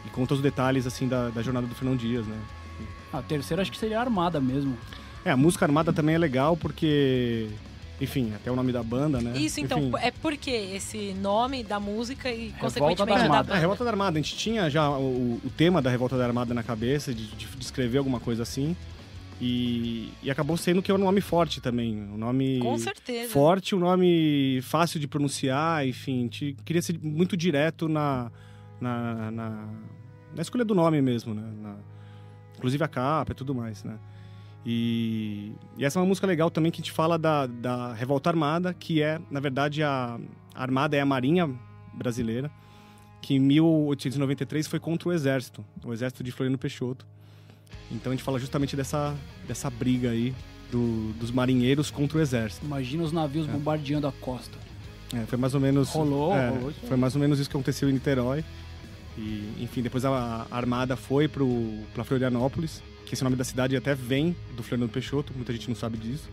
e 0.04 0.10
conta 0.12 0.34
os 0.34 0.40
detalhes 0.40 0.86
assim 0.86 1.08
da, 1.08 1.30
da 1.30 1.42
jornada 1.42 1.66
do 1.66 1.74
Fernão 1.74 1.96
Dias, 1.96 2.26
né? 2.26 2.36
A 3.12 3.22
terceira 3.22 3.62
acho 3.62 3.70
que 3.70 3.78
seria 3.78 3.98
a 3.98 4.02
Armada 4.02 4.40
mesmo. 4.40 4.76
É, 5.24 5.30
a 5.30 5.36
música 5.36 5.64
Armada 5.64 5.92
também 5.92 6.16
é 6.16 6.18
legal 6.18 6.56
porque, 6.56 7.48
enfim, 8.00 8.32
até 8.34 8.50
o 8.50 8.56
nome 8.56 8.72
da 8.72 8.82
banda, 8.82 9.20
né? 9.20 9.38
Isso, 9.38 9.60
então, 9.60 9.78
Enfim, 9.78 9.92
é 10.00 10.10
por 10.10 10.36
que 10.36 10.50
esse 10.50 11.14
nome 11.14 11.62
da 11.64 11.80
música 11.80 12.28
e, 12.28 12.48
Revolta 12.48 12.60
consequentemente, 12.60 12.98
da 12.98 13.04
da 13.04 13.22
Armada. 13.22 13.42
banda? 13.44 13.54
a 13.54 13.58
Revolta 13.58 13.84
da 13.84 13.90
Armada, 13.90 14.18
a 14.18 14.22
gente 14.22 14.36
tinha 14.36 14.68
já 14.68 14.90
o, 14.90 15.40
o 15.42 15.50
tema 15.56 15.80
da 15.80 15.88
Revolta 15.88 16.18
da 16.18 16.26
Armada 16.26 16.52
na 16.52 16.62
cabeça, 16.62 17.14
de, 17.14 17.26
de, 17.28 17.46
de 17.46 17.64
escrever 17.64 17.98
alguma 17.98 18.20
coisa 18.20 18.42
assim. 18.42 18.76
E, 19.40 20.10
e 20.22 20.30
acabou 20.30 20.56
sendo 20.56 20.80
que 20.80 20.90
é 20.90 20.94
um 20.94 20.98
nome 20.98 21.20
forte 21.20 21.60
também. 21.60 21.96
Um 22.00 22.16
nome 22.16 22.60
Com 22.60 22.78
certeza. 22.78 23.32
forte, 23.32 23.74
um 23.74 23.78
nome 23.80 24.60
fácil 24.62 25.00
de 25.00 25.08
pronunciar, 25.08 25.86
enfim. 25.86 26.22
Gente 26.22 26.56
queria 26.64 26.80
ser 26.80 26.98
muito 27.02 27.36
direto 27.36 27.88
na, 27.88 28.30
na, 28.80 29.30
na, 29.30 29.68
na 30.34 30.42
escolha 30.42 30.64
do 30.64 30.74
nome 30.74 31.02
mesmo, 31.02 31.34
né? 31.34 31.42
Na- 31.60 31.76
inclusive 32.56 32.82
a 32.84 32.88
capa 32.88 33.32
e 33.32 33.34
tudo 33.34 33.54
mais, 33.54 33.82
né? 33.84 33.98
E, 34.64 35.52
e 35.76 35.84
essa 35.84 35.98
é 35.98 36.00
uma 36.00 36.08
música 36.08 36.26
legal 36.26 36.50
também 36.50 36.72
que 36.72 36.76
a 36.80 36.82
gente 36.82 36.92
fala 36.92 37.18
da, 37.18 37.46
da 37.46 37.92
Revolta 37.92 38.30
Armada, 38.30 38.72
que 38.72 39.02
é, 39.02 39.20
na 39.30 39.40
verdade, 39.40 39.82
a, 39.82 40.18
a 40.54 40.62
Armada 40.62 40.96
é 40.96 41.00
a 41.00 41.04
Marinha 41.06 41.50
brasileira, 41.92 42.50
que 43.20 43.34
em 43.34 43.38
1893 43.40 44.66
foi 44.66 44.78
contra 44.80 45.08
o 45.08 45.12
Exército, 45.12 45.64
o 45.84 45.92
Exército 45.92 46.22
de 46.22 46.32
Floriano 46.32 46.56
Peixoto. 46.56 47.06
Então 47.90 48.12
a 48.12 48.14
gente 48.14 48.24
fala 48.24 48.38
justamente 48.38 48.74
dessa, 48.76 49.14
dessa 49.46 49.68
briga 49.70 50.10
aí 50.10 50.34
do- 50.70 51.12
dos 51.18 51.30
marinheiros 51.30 51.90
contra 51.90 52.18
o 52.18 52.20
Exército. 52.20 52.64
Imagina 52.66 53.02
os 53.04 53.12
navios 53.12 53.46
bombardeando 53.46 54.06
a 54.06 54.12
costa. 54.12 54.56
É, 55.14 55.24
foi 55.26 55.38
mais 55.38 55.54
ou 55.54 55.60
menos. 55.60 55.88
Rolou, 55.90 56.34
é, 56.34 56.48
rolou. 56.48 56.72
Foi 56.88 56.96
mais 56.96 57.14
ou 57.14 57.20
menos 57.20 57.38
isso 57.38 57.48
que 57.48 57.56
aconteceu 57.56 57.88
em 57.88 57.92
Niterói. 57.92 58.44
E, 59.16 59.52
enfim, 59.60 59.80
depois 59.82 60.04
a, 60.04 60.44
a 60.50 60.56
Armada 60.56 60.96
foi 60.96 61.28
para 61.28 62.02
Florianópolis, 62.04 62.82
que 63.06 63.14
esse 63.14 63.22
nome 63.22 63.36
da 63.36 63.44
cidade 63.44 63.76
até 63.76 63.94
vem 63.94 64.34
do 64.56 64.62
Fernando 64.64 64.90
Peixoto, 64.90 65.32
muita 65.36 65.52
gente 65.52 65.68
não 65.68 65.76
sabe 65.76 65.96
disso. 65.98 66.28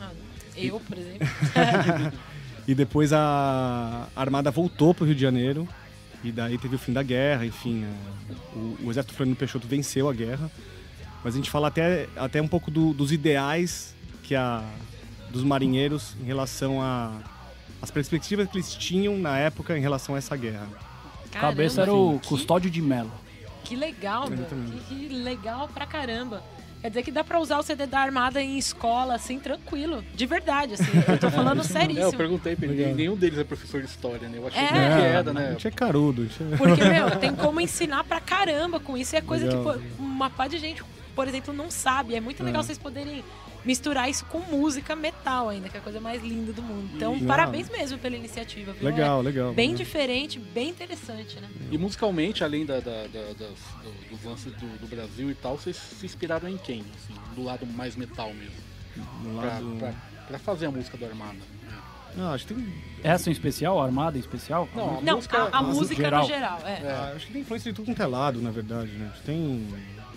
Ah, 0.00 0.10
eu, 0.56 0.78
por 0.80 0.96
exemplo. 0.98 1.26
E 2.68 2.76
depois 2.76 3.12
a 3.12 4.06
a 4.14 4.20
Armada 4.20 4.48
voltou 4.52 4.94
para 4.94 5.02
o 5.02 5.06
Rio 5.06 5.16
de 5.16 5.20
Janeiro, 5.20 5.66
e 6.22 6.30
daí 6.30 6.56
teve 6.58 6.76
o 6.76 6.78
fim 6.78 6.92
da 6.92 7.02
guerra, 7.02 7.44
enfim. 7.44 7.82
é, 7.84 8.32
o, 8.56 8.76
o 8.84 8.90
exército 8.92 9.14
Fernando 9.14 9.36
Peixoto 9.36 9.66
venceu 9.66 10.08
a 10.08 10.12
guerra. 10.12 10.48
Mas 11.24 11.34
a 11.34 11.36
gente 11.36 11.50
fala 11.50 11.68
até, 11.68 12.08
até 12.16 12.40
um 12.42 12.48
pouco 12.48 12.70
do- 12.70 12.92
dos 12.92 13.12
ideais 13.12 13.94
que 14.22 14.34
a, 14.34 14.62
dos 15.30 15.42
marinheiros 15.44 16.14
em 16.20 16.24
relação 16.24 16.82
a 16.82 17.12
as 17.80 17.90
perspectivas 17.90 18.48
que 18.48 18.56
eles 18.58 18.72
tinham 18.74 19.18
na 19.18 19.36
época 19.38 19.76
em 19.76 19.80
relação 19.80 20.14
a 20.14 20.18
essa 20.18 20.36
guerra. 20.36 20.68
A 21.34 21.38
cabeça 21.40 21.82
era 21.82 21.90
Caramba, 21.90 22.14
o 22.14 22.20
que- 22.20 22.28
Custódio 22.28 22.70
de 22.70 22.80
Melo. 22.80 23.10
Que 23.64 23.74
legal, 23.74 24.28
meu. 24.30 24.44
Que 24.88 25.08
legal 25.08 25.68
pra 25.68 25.86
caramba. 25.86 26.42
Quer 26.82 26.88
dizer 26.88 27.02
que 27.04 27.12
dá 27.12 27.22
pra 27.22 27.38
usar 27.38 27.58
o 27.58 27.62
CD 27.62 27.86
da 27.86 28.00
Armada 28.00 28.42
em 28.42 28.58
escola, 28.58 29.14
assim, 29.14 29.38
tranquilo. 29.38 30.04
De 30.14 30.26
verdade, 30.26 30.74
assim. 30.74 30.90
Eu 31.08 31.16
tô 31.16 31.30
falando 31.30 31.58
É, 31.62 31.64
eu 31.64 31.64
seríssimo. 31.64 32.12
perguntei 32.16 32.56
pra 32.56 32.66
ele, 32.66 32.92
nenhum 32.92 33.16
deles 33.16 33.38
é 33.38 33.44
professor 33.44 33.80
de 33.80 33.86
história, 33.88 34.28
né? 34.28 34.38
Eu 34.38 34.48
achei 34.48 34.60
É. 34.64 34.66
que 34.68 34.74
era, 34.76 35.30
A 35.30 35.32
né? 35.32 35.50
gente 35.52 35.68
é 35.68 35.70
carudo. 35.70 36.22
a 36.22 36.24
gente 36.24 36.42
é- 36.54 36.56
Porque, 36.56 36.84
meu, 36.84 37.10
tem 37.20 37.32
como 37.36 37.60
ensinar 37.60 38.02
pra 38.02 38.20
caramba 38.20 38.80
com 38.80 38.96
isso. 38.96 39.14
E 39.14 39.18
é 39.18 39.20
coisa 39.20 39.46
Legal. 39.46 39.74
que 39.74 39.78
pô, 39.78 40.02
uma 40.02 40.28
pá 40.28 40.48
de 40.48 40.58
gente, 40.58 40.82
por 41.14 41.28
exemplo, 41.28 41.54
não 41.54 41.70
sabe. 41.70 42.16
É 42.16 42.20
muito 42.20 42.42
legal 42.42 42.62
É. 42.62 42.64
vocês 42.64 42.78
poderem 42.78 43.22
misturar 43.64 44.08
isso 44.10 44.24
com 44.26 44.38
música 44.40 44.94
metal 44.96 45.48
ainda, 45.48 45.68
que 45.68 45.76
é 45.76 45.80
a 45.80 45.82
coisa 45.82 46.00
mais 46.00 46.22
linda 46.22 46.52
do 46.52 46.62
mundo. 46.62 46.90
Então, 46.94 47.18
parabéns 47.26 47.68
mesmo 47.70 47.98
pela 47.98 48.16
iniciativa. 48.16 48.72
Viu? 48.72 48.84
Legal, 48.84 49.20
É 49.20 49.22
legal. 49.22 49.52
bem 49.54 49.74
diferente, 49.74 50.38
bem 50.38 50.70
interessante, 50.70 51.38
né? 51.40 51.48
E 51.70 51.78
musicalmente, 51.78 52.42
além 52.42 52.66
da, 52.66 52.80
da- 52.80 53.06
da- 53.06 53.32
das- 53.38 53.38
do- 53.82 54.10
dos 54.10 54.24
lances 54.24 54.52
do, 54.54 54.78
do 54.80 54.86
Brasil 54.86 55.30
e 55.30 55.34
tal, 55.34 55.56
vocês 55.56 55.76
se 55.76 56.04
inspiraram 56.06 56.48
em 56.48 56.56
quem? 56.58 56.80
Assim, 56.96 57.14
do 57.34 57.42
lado 57.44 57.66
mais 57.66 57.94
metal 57.96 58.32
mesmo. 58.34 58.56
Pra, 59.40 59.50
lado... 59.52 59.76
pra- 59.78 59.94
pra 60.28 60.38
fazer 60.38 60.66
a 60.66 60.70
música 60.70 60.96
do 60.96 61.04
Armada. 61.04 61.38
Não, 62.14 62.32
acho 62.34 62.46
que 62.46 62.52
tem... 62.54 62.72
Essa 63.02 63.30
em 63.30 63.32
especial, 63.32 63.80
a 63.80 63.84
armada 63.86 64.18
em 64.18 64.20
especial? 64.20 64.68
Não, 64.74 64.98
a 64.98 65.00
Não, 65.00 65.16
música. 65.16 65.44
a, 65.50 65.58
a 65.58 65.62
música 65.62 66.02
geral. 66.02 66.20
no 66.22 66.28
geral, 66.28 66.58
é. 66.66 66.82
Ah, 66.90 67.12
acho 67.16 67.26
que 67.26 67.32
tem 67.32 67.40
influência 67.40 67.72
de 67.72 67.76
tudo 67.76 67.86
quanto 67.86 68.02
é 68.02 68.06
lado, 68.06 68.42
na 68.42 68.50
verdade, 68.50 68.90
né? 68.92 69.08
A 69.10 69.14
gente 69.14 69.24
tem 69.24 69.66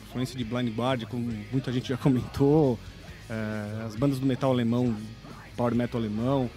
influência 0.10 0.38
de 0.38 0.44
Blind 0.44 0.76
Guardian, 0.78 1.08
como 1.08 1.24
muita 1.52 1.72
gente 1.72 1.88
já 1.88 1.96
comentou, 1.98 2.78
é, 3.30 3.84
as 3.86 3.96
bandas 3.96 4.20
do 4.20 4.26
metal 4.26 4.52
alemão, 4.52 4.96
power 5.56 5.74
metal 5.74 6.00
alemão, 6.00 6.50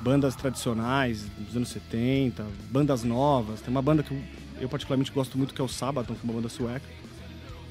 bandas 0.00 0.34
tradicionais 0.34 1.26
dos 1.38 1.56
anos 1.56 1.68
70, 1.68 2.44
bandas 2.70 3.04
novas. 3.04 3.60
Tem 3.60 3.70
uma 3.70 3.82
banda 3.82 4.02
que 4.02 4.12
eu, 4.12 4.22
eu 4.60 4.68
particularmente 4.68 5.10
gosto 5.10 5.36
muito, 5.36 5.54
que 5.54 5.60
é 5.60 5.64
o 5.64 5.68
Sabaton, 5.68 6.14
que 6.14 6.20
é 6.20 6.24
uma 6.24 6.34
banda 6.34 6.48
sueca, 6.48 6.86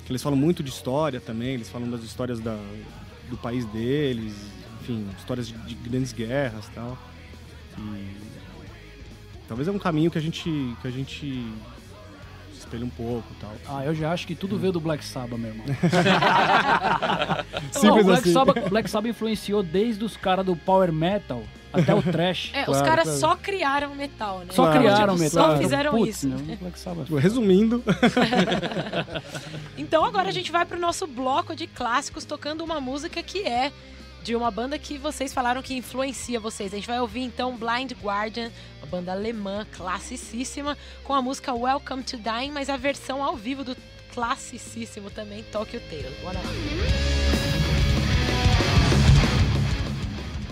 que 0.05 0.12
eles 0.12 0.22
falam 0.22 0.38
muito 0.38 0.63
de 0.63 0.69
história 0.69 1.19
também, 1.19 1.53
eles 1.53 1.69
falam 1.69 1.89
das 1.89 2.03
histórias 2.03 2.39
da, 2.39 2.58
do 3.29 3.38
país 3.38 3.65
deles, 3.65 4.34
enfim, 4.81 5.08
histórias 5.17 5.48
de, 5.48 5.53
de 5.53 5.75
grandes 5.75 6.13
guerras 6.13 6.67
e 6.67 6.72
tal. 6.72 6.98
E 7.77 8.15
talvez 9.48 9.67
é 9.67 9.72
um 9.72 9.79
caminho 9.79 10.12
que 10.12 10.17
a 10.17 10.22
gente 10.22 10.50
que 10.81 10.88
a 10.88 10.91
gente 10.91 11.51
espelha 12.70 12.86
um 12.86 12.90
pouco 12.90 13.24
e 13.32 13.36
tal. 13.42 13.52
Ah, 13.68 13.84
eu 13.86 13.96
já 13.96 14.12
acho 14.12 14.28
que 14.28 14.36
tudo 14.36 14.58
veio 14.58 14.72
do 14.72 14.80
Black 14.80 15.04
Sabbath, 15.04 15.40
meu 15.40 15.50
irmão. 15.50 15.66
Não, 17.74 17.82
Simples 17.82 18.02
o 18.04 18.06
Black, 18.06 18.22
assim. 18.22 18.34
Sabbath, 18.34 18.70
Black 18.70 18.90
Sabbath 18.90 19.10
influenciou 19.10 19.64
desde 19.64 20.04
os 20.04 20.16
caras 20.16 20.46
do 20.46 20.56
Power 20.56 20.92
Metal 20.94 21.42
até 21.74 21.94
o 21.94 22.02
Trash. 22.02 22.52
É, 22.54 22.62
os 22.62 22.66
Claro, 22.68 22.86
caras 22.86 23.04
claro. 23.06 23.20
só 23.20 23.36
criaram 23.36 23.96
metal, 23.96 24.40
né? 24.40 24.46
Só 24.52 24.64
Claro. 24.66 24.80
criaram 24.80 25.14
Tipo, 25.16 25.24
metal. 25.26 25.52
Só 25.52 25.58
fizeram 25.58 25.92
Putz, 25.92 26.10
isso. 26.24 26.28
meu, 26.28 26.58
Black 26.58 26.80
Sabbath. 26.80 27.10
Resumindo, 27.10 27.84
Então 29.78 30.04
agora 30.04 30.30
a 30.30 30.32
gente 30.32 30.52
vai 30.52 30.66
pro 30.66 30.80
nosso 30.80 31.06
bloco 31.08 31.56
de 31.56 31.68
clássicos 31.68 32.26
tocando 32.26 32.64
uma 32.64 32.80
música 32.82 33.22
que 33.24 33.40
é 33.48 33.72
de 34.24 34.36
uma 34.36 34.52
banda 34.52 34.78
que 34.78 34.98
vocês 34.98 35.34
falaram 35.34 35.62
que 35.62 35.74
influencia 35.74 36.40
vocês. 36.40 36.74
A 36.74 36.76
gente 36.76 36.88
vai 36.88 37.00
ouvir 37.00 37.22
então 37.22 37.56
Blind 37.56 37.94
Guardian, 38.02 38.52
uma 38.80 38.88
banda 38.88 39.12
alemã 39.12 39.66
classicíssima, 39.72 40.78
com 41.04 41.14
a 41.14 41.22
música 41.22 41.54
Welcome 41.54 42.04
to 42.04 42.18
Dying, 42.18 42.52
mas 42.52 42.70
a 42.70 42.78
versão 42.78 43.24
ao 43.24 43.36
vivo 43.36 43.64
do 43.64 43.76
classicíssimo 44.14 45.10
também 45.10 45.44
Tokyo 45.44 45.80
Tales. 45.90 46.18
Bora 46.22 46.40
lá. 46.40 46.50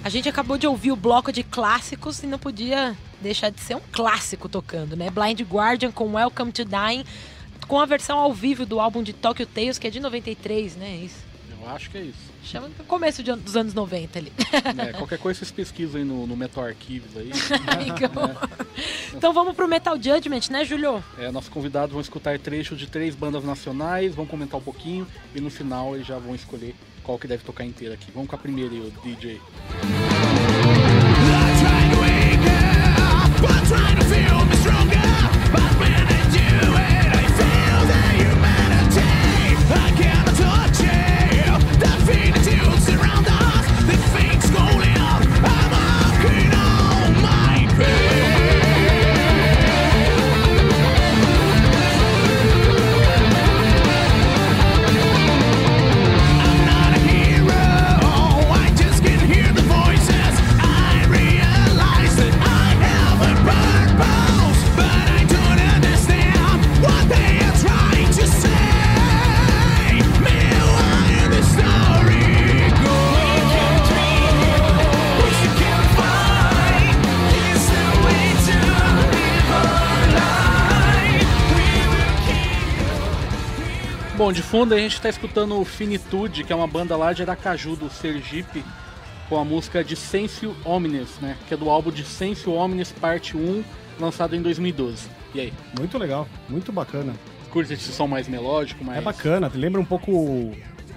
A 0.03 0.09
gente 0.09 0.29
acabou 0.29 0.57
de 0.57 0.65
ouvir 0.65 0.91
o 0.93 0.95
bloco 0.95 1.33
de 1.33 1.43
clássicos 1.43 2.23
e 2.23 2.27
não 2.27 2.39
podia 2.39 2.95
deixar 3.19 3.49
de 3.49 3.59
ser 3.59 3.75
um 3.75 3.81
clássico 3.91 4.47
tocando, 4.47 4.95
né? 4.95 5.09
Blind 5.09 5.41
Guardian 5.41 5.91
com 5.91 6.13
Welcome 6.13 6.53
to 6.53 6.63
Dying, 6.63 7.03
com 7.67 7.77
a 7.77 7.85
versão 7.85 8.17
ao 8.17 8.33
vivo 8.33 8.65
do 8.65 8.79
álbum 8.79 9.03
de 9.03 9.11
Tokyo 9.11 9.45
Tales, 9.45 9.77
que 9.77 9.85
é 9.85 9.89
de 9.89 9.99
93, 9.99 10.77
né? 10.77 10.95
Isso. 10.95 11.26
Acho 11.73 11.89
que 11.89 11.97
é 11.97 12.01
isso. 12.01 12.37
Chama 12.43 12.69
começo 12.87 13.21
de 13.21 13.31
dos 13.33 13.55
anos 13.55 13.73
90 13.73 14.19
ali. 14.19 14.31
É, 14.77 14.93
qualquer 14.93 15.19
coisa 15.19 15.39
vocês 15.39 15.51
pesquisam 15.51 15.99
aí 15.99 16.07
no, 16.07 16.25
no 16.25 16.35
Metal 16.35 16.63
Archives 16.63 17.15
aí. 17.17 17.31
então 19.13 19.33
vamos 19.33 19.55
pro 19.55 19.67
Metal 19.67 19.95
Judgment, 19.95 20.49
né, 20.49 20.63
Julio? 20.63 21.03
É, 21.17 21.31
nossos 21.31 21.49
convidados 21.49 21.91
vão 21.91 22.01
escutar 22.01 22.39
trechos 22.39 22.77
de 22.77 22.87
três 22.87 23.15
bandas 23.15 23.43
nacionais, 23.43 24.15
vão 24.15 24.25
comentar 24.25 24.59
um 24.59 24.63
pouquinho 24.63 25.07
e 25.35 25.41
no 25.41 25.49
final 25.49 25.95
eles 25.95 26.07
já 26.07 26.17
vão 26.17 26.35
escolher 26.35 26.75
qual 27.03 27.17
que 27.17 27.27
deve 27.27 27.43
tocar 27.43 27.65
inteira 27.65 27.95
aqui. 27.95 28.11
Vamos 28.11 28.29
com 28.29 28.35
a 28.35 28.39
primeira 28.39 28.73
aí, 28.73 28.81
o 28.81 28.91
DJ. 29.01 29.41
Bom, 84.27 84.33
de 84.33 84.43
fundo 84.43 84.75
a 84.75 84.77
gente 84.77 84.99
tá 84.99 85.07
escutando 85.07 85.57
o 85.57 85.63
Finitude, 85.63 86.43
que 86.43 86.51
é 86.51 86.55
uma 86.55 86.67
banda 86.67 86.97
lá 86.97 87.13
de 87.13 87.21
Aracaju, 87.21 87.77
do 87.77 87.89
Sergipe, 87.89 88.61
com 89.29 89.39
a 89.39 89.45
música 89.45 89.81
Dissensio 89.81 90.53
Omnes, 90.65 91.17
né? 91.21 91.37
Que 91.47 91.53
é 91.53 91.57
do 91.57 91.69
álbum 91.69 91.89
Dissensio 91.89 92.51
Omnes 92.51 92.91
Parte 92.91 93.37
1, 93.37 93.63
lançado 93.97 94.35
em 94.35 94.41
2012. 94.41 95.07
E 95.33 95.39
aí, 95.39 95.53
muito 95.79 95.97
legal, 95.97 96.27
muito 96.49 96.73
bacana. 96.73 97.13
curte 97.51 97.71
esse 97.71 97.89
som 97.93 98.05
mais 98.05 98.27
melódico, 98.27 98.83
mais... 98.83 98.99
É 98.99 99.01
bacana, 99.01 99.49
lembra 99.55 99.79
um 99.79 99.85
pouco 99.85 100.11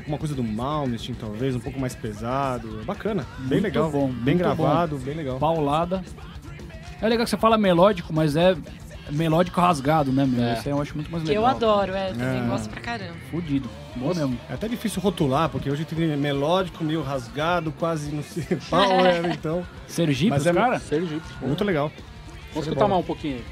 uma 0.09 0.19
coisa 0.19 0.35
do 0.35 0.43
Malmsteen, 0.43 1.15
talvez, 1.15 1.55
um 1.55 1.61
pouco 1.61 1.79
mais 1.79 1.95
pesado. 1.95 2.81
É 2.81 2.85
bacana, 2.85 3.25
bem 3.39 3.61
Muito 3.61 3.63
legal, 3.63 3.93
bom, 3.93 4.11
bem 4.11 4.37
gravado, 4.37 4.99
bem 4.99 5.15
legal. 5.15 5.39
Paulada. 5.39 6.03
É 7.01 7.09
legal 7.09 7.25
que 7.25 7.31
você 7.31 7.39
fala 7.39 7.57
melódico, 7.57 8.13
mas 8.13 8.35
é 8.35 8.57
melódico 9.13 9.61
rasgado, 9.61 10.13
né, 10.13 10.25
meu? 10.27 10.43
É. 10.43 10.59
Aí 10.59 10.63
eu 10.67 10.81
acho 10.81 10.95
muito 10.95 11.11
mais 11.11 11.23
Que 11.23 11.29
legal. 11.31 11.45
eu 11.45 11.49
adoro, 11.51 11.93
é, 11.95 12.13
também 12.13 12.43
É. 12.43 12.47
gosto 12.47 12.69
pra 12.71 12.81
caramba. 12.81 13.15
Fudido. 13.31 13.69
Bom 13.97 14.15
mesmo. 14.15 14.39
É 14.49 14.55
até 14.55 14.69
difícil 14.69 15.01
rotular, 15.03 15.49
porque 15.49 15.69
hoje 15.71 15.85
tem 15.85 16.17
melódico, 16.17 16.83
meio 16.85 17.03
rasgado, 17.03 17.73
quase 17.73 18.13
não 18.15 18.23
sei, 18.23 18.45
power, 18.71 19.27
então. 19.33 19.65
Sergipe, 19.87 20.31
Mas 20.31 20.47
é- 20.47 20.53
cara? 20.53 20.79
Sergipe. 20.79 21.23
Muito 21.43 21.65
legal. 21.65 21.91
Vamos 22.53 22.67
escutar 22.67 22.89
mais 22.89 23.01
um 23.01 23.05
pouquinho 23.07 23.37
aí. 23.37 23.45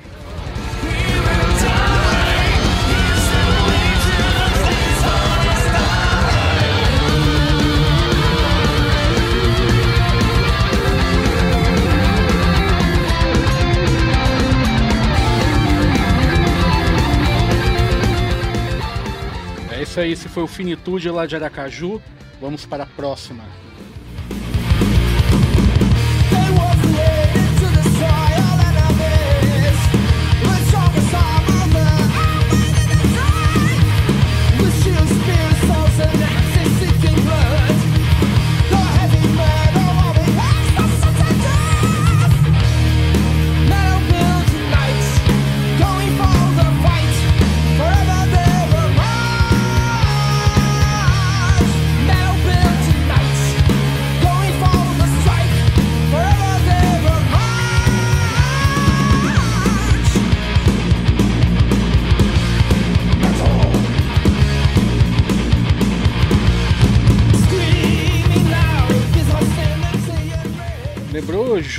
Isso 19.99 20.01
aí, 20.01 20.13
esse 20.13 20.29
foi 20.29 20.43
o 20.45 20.47
Finitude 20.47 21.11
lá 21.11 21.27
de 21.27 21.35
Aracaju. 21.35 22.01
Vamos 22.41 22.65
para 22.65 22.85
a 22.85 22.87
próxima. 22.87 23.43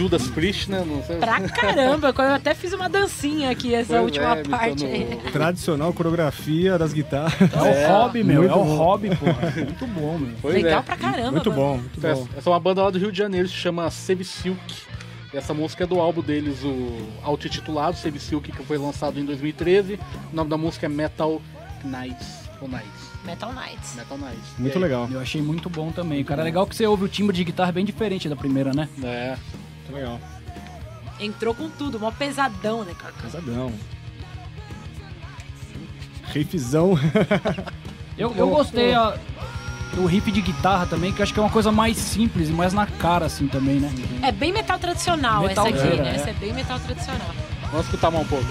Judas 0.09 0.27
Priest, 0.29 0.71
né? 0.71 0.83
Não 0.85 1.03
sei. 1.03 1.17
Pra 1.17 1.39
caramba, 1.49 2.13
eu 2.17 2.33
até 2.33 2.55
fiz 2.55 2.73
uma 2.73 2.89
dancinha 2.89 3.51
aqui, 3.51 3.75
essa 3.75 3.93
Pois 3.93 4.03
última 4.03 4.37
é, 4.37 4.43
parte 4.43 4.85
Tradicional 5.31 5.93
coreografia 5.93 6.79
das 6.79 6.91
guitarras. 6.91 7.39
É 7.39 7.87
o 7.87 7.91
hobby, 7.91 8.23
meu. 8.23 8.43
É 8.43 8.53
o 8.53 8.63
hobby, 8.63 9.15
porra. 9.15 9.53
Muito 9.55 9.87
bom, 9.87 10.17
meu. 10.17 10.35
Pois 10.41 10.55
Legal 10.55 10.79
é. 10.79 10.81
pra 10.81 10.97
caramba, 10.97 11.31
Muito 11.31 11.51
bom, 11.51 11.77
muito 11.77 12.01
bom. 12.01 12.07
Essa 12.07 12.27
essa 12.37 12.49
é 12.49 12.53
uma 12.53 12.59
banda 12.59 12.83
lá 12.83 12.89
do 12.89 12.97
Rio 12.97 13.11
de 13.11 13.17
Janeiro, 13.17 13.47
se 13.47 13.53
chama 13.53 13.89
Save 13.91 14.23
Silk. 14.23 14.59
E 15.31 15.37
Essa 15.37 15.53
música 15.53 15.83
é 15.83 15.87
do 15.87 15.99
álbum 15.99 16.21
deles, 16.21 16.63
o 16.63 17.07
auto-intitulado 17.21 17.95
Save 17.97 18.19
Silk, 18.19 18.51
que 18.51 18.63
foi 18.63 18.79
lançado 18.79 19.19
em 19.19 19.25
2013. 19.25 19.99
O 20.31 20.35
nome 20.35 20.49
da 20.49 20.57
música 20.57 20.87
é 20.87 20.89
Metal 20.89 21.39
Knights. 21.83 22.49
Ou 22.61 22.67
Knights. 22.67 23.09
Metal 23.23 23.53
Knights. 23.53 23.95
Metal 23.95 24.17
Knights. 24.17 24.49
Muito 24.57 24.79
legal. 24.79 25.07
Eu 25.11 25.19
achei 25.19 25.41
muito 25.41 25.69
bom 25.69 25.91
também. 25.91 26.23
Cara, 26.23 26.41
é 26.41 26.45
legal 26.45 26.65
que 26.65 26.75
você 26.75 26.87
ouve 26.87 27.03
o 27.03 27.07
timbre 27.07 27.35
de 27.35 27.43
guitarra 27.43 27.71
bem 27.71 27.85
diferente 27.85 28.27
da 28.27 28.35
primeira, 28.35 28.73
né? 28.73 28.89
É. 29.03 29.37
Legal. 29.91 30.19
Entrou 31.19 31.53
com 31.53 31.69
tudo, 31.69 31.99
mó 31.99 32.11
pesadão, 32.11 32.83
né, 32.83 32.93
cara? 32.97 33.13
Casadão. 33.21 33.73
Riffzão. 36.31 36.97
Eu, 38.17 38.33
eu 38.35 38.49
gostei 38.49 38.93
a- 38.93 39.17
do 39.95 40.05
riff 40.05 40.31
de 40.31 40.41
guitarra 40.41 40.85
também, 40.85 41.11
que 41.11 41.19
eu 41.19 41.23
acho 41.23 41.33
que 41.33 41.39
é 41.39 41.43
uma 41.43 41.49
coisa 41.49 41.71
mais 41.71 41.97
simples 41.97 42.49
e 42.49 42.51
mais 42.51 42.73
na 42.73 42.85
cara, 42.85 43.25
assim, 43.25 43.47
também, 43.47 43.79
né? 43.79 43.91
É 44.21 44.31
bem 44.31 44.53
metal 44.53 44.77
tradicional 44.77 45.47
essa 45.49 45.61
aqui, 45.61 45.71
Metalzera, 45.73 46.03
né? 46.03 46.11
é. 46.11 46.15
Essa 46.15 46.29
é 46.29 46.33
bem 46.33 46.53
metal 46.53 46.79
tradicional. 46.79 47.31
Vamos 47.71 47.85
escutar 47.87 48.11
mais 48.11 48.25
um 48.25 48.29
pouco 48.29 48.45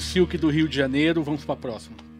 Silk 0.00 0.36
do 0.38 0.50
Rio 0.50 0.68
de 0.68 0.76
Janeiro. 0.76 1.22
Vamos 1.22 1.44
pra 1.44 1.56
próxima. 1.56 2.13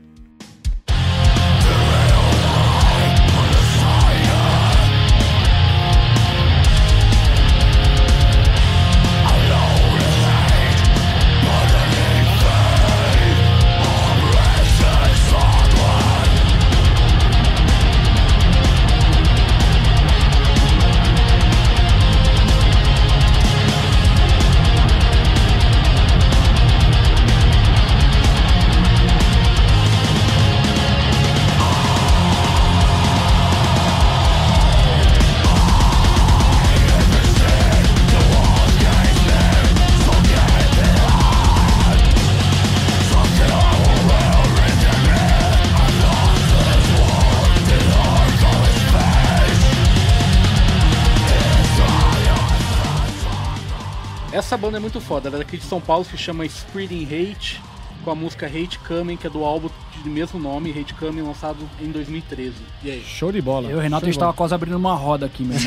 Essa 54.55 54.61
banda 54.63 54.77
é 54.77 54.81
muito 54.81 55.01
foda, 55.01 55.29
ela 55.29 55.35
é 55.35 55.39
daqui 55.41 55.57
de 55.57 55.65
São 55.65 55.81
Paulo, 55.81 56.05
se 56.05 56.17
chama 56.17 56.47
Spreading 56.47 57.07
Hate, 57.07 57.61
com 58.05 58.13
a 58.13 58.15
música 58.15 58.47
Hate 58.47 58.79
Coming, 58.87 59.17
que 59.17 59.27
é 59.27 59.31
do 59.31 59.45
álbum 59.45 59.69
de 60.01 60.09
mesmo 60.09 60.39
nome, 60.39 60.71
Hate 60.71 60.95
Coming, 60.95 61.23
lançado 61.23 61.57
em 61.81 61.91
2013. 61.91 62.55
E 62.85 62.91
aí? 62.93 63.03
Show 63.03 63.33
de 63.33 63.43
bola. 63.43 63.67
Eu 63.69 63.73
e 63.73 63.81
o 63.81 63.81
Renato, 63.81 64.05
a 64.05 64.09
gente 64.09 64.17
tava 64.17 64.33
quase 64.33 64.55
abrindo 64.55 64.77
uma 64.77 64.95
roda 64.95 65.27
aqui, 65.27 65.43
mesmo. 65.43 65.67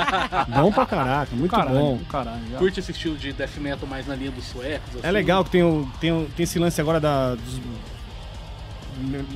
Bom 0.48 0.72
pra 0.72 0.86
caraca, 0.86 1.36
muito 1.36 1.50
caralho, 1.50 1.78
bom. 1.78 1.98
caralho. 2.08 2.40
já. 2.50 2.56
Curte 2.56 2.80
esse 2.80 2.90
estilo 2.92 3.18
de 3.18 3.34
death 3.34 3.58
metal 3.58 3.86
mais 3.86 4.06
na 4.06 4.14
linha 4.14 4.30
dos 4.30 4.46
suecos? 4.46 4.94
É 4.94 4.98
assim? 5.00 5.10
legal 5.10 5.44
que 5.44 5.50
tem, 5.50 5.62
o, 5.62 5.86
tem, 6.00 6.10
o- 6.10 6.26
tem 6.34 6.44
esse 6.44 6.58
lance 6.58 6.80
agora 6.80 6.98
da, 6.98 7.34
dos, 7.34 7.60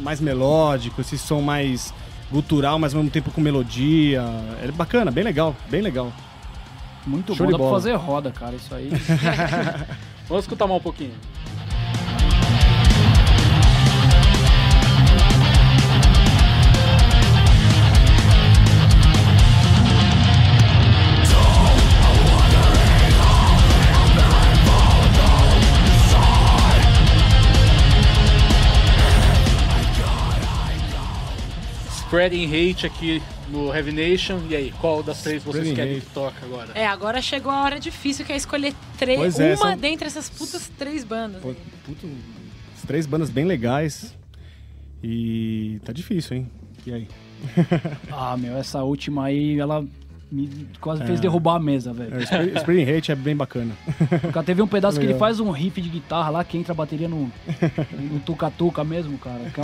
mais 0.00 0.22
melódico, 0.22 1.02
esse 1.02 1.18
som 1.18 1.42
mais 1.42 1.92
gutural, 2.32 2.78
mas 2.78 2.94
ao 2.94 3.00
mesmo 3.02 3.11
tempo 3.12 3.30
com 3.30 3.42
melodia. 3.42 4.24
É 4.62 4.72
bacana, 4.72 5.11
bem 5.11 5.22
legal, 5.22 5.54
bem 5.68 5.82
legal. 5.82 6.11
Muito 7.07 7.37
Show 7.37 7.47
bom, 7.47 7.53
dá 7.53 7.59
pra 7.59 7.66
bola. 7.66 7.77
fazer 7.81 7.95
roda, 7.95 8.33
cara, 8.33 8.57
isso 8.57 8.75
aí. 8.75 8.90
Vamos 10.29 10.45
escutar 10.45 10.66
mais 10.66 10.81
um 10.81 10.83
pouquinho. 10.83 11.14
Spreading 32.07 32.47
Hate 32.47 32.87
aqui 32.87 33.23
no 33.50 33.74
Heavy 33.74 33.92
Nation. 33.92 34.40
E 34.48 34.56
aí, 34.56 34.72
qual 34.80 35.02
das 35.02 35.22
três 35.22 35.42
vocês 35.42 35.72
querem 35.74 36.00
que 36.00 36.06
toque 36.06 36.37
agora? 36.42 36.70
É, 36.74 36.87
agora 36.87 37.20
chegou 37.22 37.50
a 37.52 37.62
hora 37.62 37.78
difícil, 37.80 38.24
que 38.24 38.32
é 38.32 38.37
escolher 38.37 38.74
três, 38.98 39.18
Pois 39.18 39.38
é, 39.40 39.50
uma 39.54 39.56
são- 39.56 39.76
dentre 39.78 40.06
essas 40.06 40.28
putas 40.28 40.70
três 40.78 41.04
bandas. 41.04 41.40
Pô, 41.42 41.54
puto, 41.85 42.09
as 42.76 42.82
três 42.82 43.06
bandas 43.06 43.30
bem 43.30 43.44
legais. 43.44 44.14
E 45.02 45.80
tá 45.85 45.92
difícil, 45.92 46.37
hein? 46.38 46.50
E 46.87 46.92
aí? 46.92 47.09
ah, 48.11 48.37
meu, 48.37 48.56
essa 48.56 48.82
última 48.82 49.26
aí, 49.26 49.59
ela 49.59 49.85
me 50.32 50.66
quase 50.80 51.04
fez 51.04 51.20
derrubar 51.20 51.54
a 51.56 51.61
mesa, 51.61 51.90
É, 51.90 51.92
velho. 51.92 52.16
o 52.54 52.56
Spring- 52.59 52.82
Hate 52.96 53.12
é 53.12 53.14
bem 53.14 53.37
bacana. 53.37 53.72
Porque 54.20 54.42
teve 54.42 54.61
um 54.62 54.66
pedaço 54.66 54.98
que 54.98 55.06
ele 55.06 55.14
faz 55.14 55.38
um 55.38 55.50
riff 55.50 55.80
de 55.80 55.88
guitarra 55.88 56.30
lá, 56.30 56.44
que 56.44 56.59
entra 56.59 56.72
a 56.72 56.74
bateria 56.74 57.09
no, 57.09 57.30
no 58.11 58.20
tuca-tuca 58.26 58.82
mesmo, 58.82 59.16
cara. 59.18 59.50
que 59.54 59.61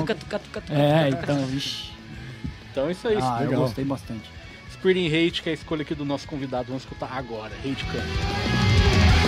é. 0.72 1.06
É, 1.06 1.08
então, 1.08 1.44
vixi. 1.46 1.90
Então 2.72 2.88
é 2.88 2.92
isso 2.92 3.06
aí. 3.06 3.18
Ah, 3.20 3.40
eu 3.42 3.50
legal. 3.50 3.64
gostei 3.64 3.84
bastante. 3.84 4.30
Spreading 4.70 5.06
Hate, 5.06 5.42
que 5.42 5.48
é 5.50 5.52
a 5.52 5.54
escolha 5.54 5.82
aqui 5.82 5.94
do 5.94 6.06
nosso 6.06 6.26
convidado. 6.26 6.68
Vamos 6.68 6.82
escutar 6.82 7.12
agora. 7.12 7.52
Hate 7.58 7.84
Coming. 7.84 9.22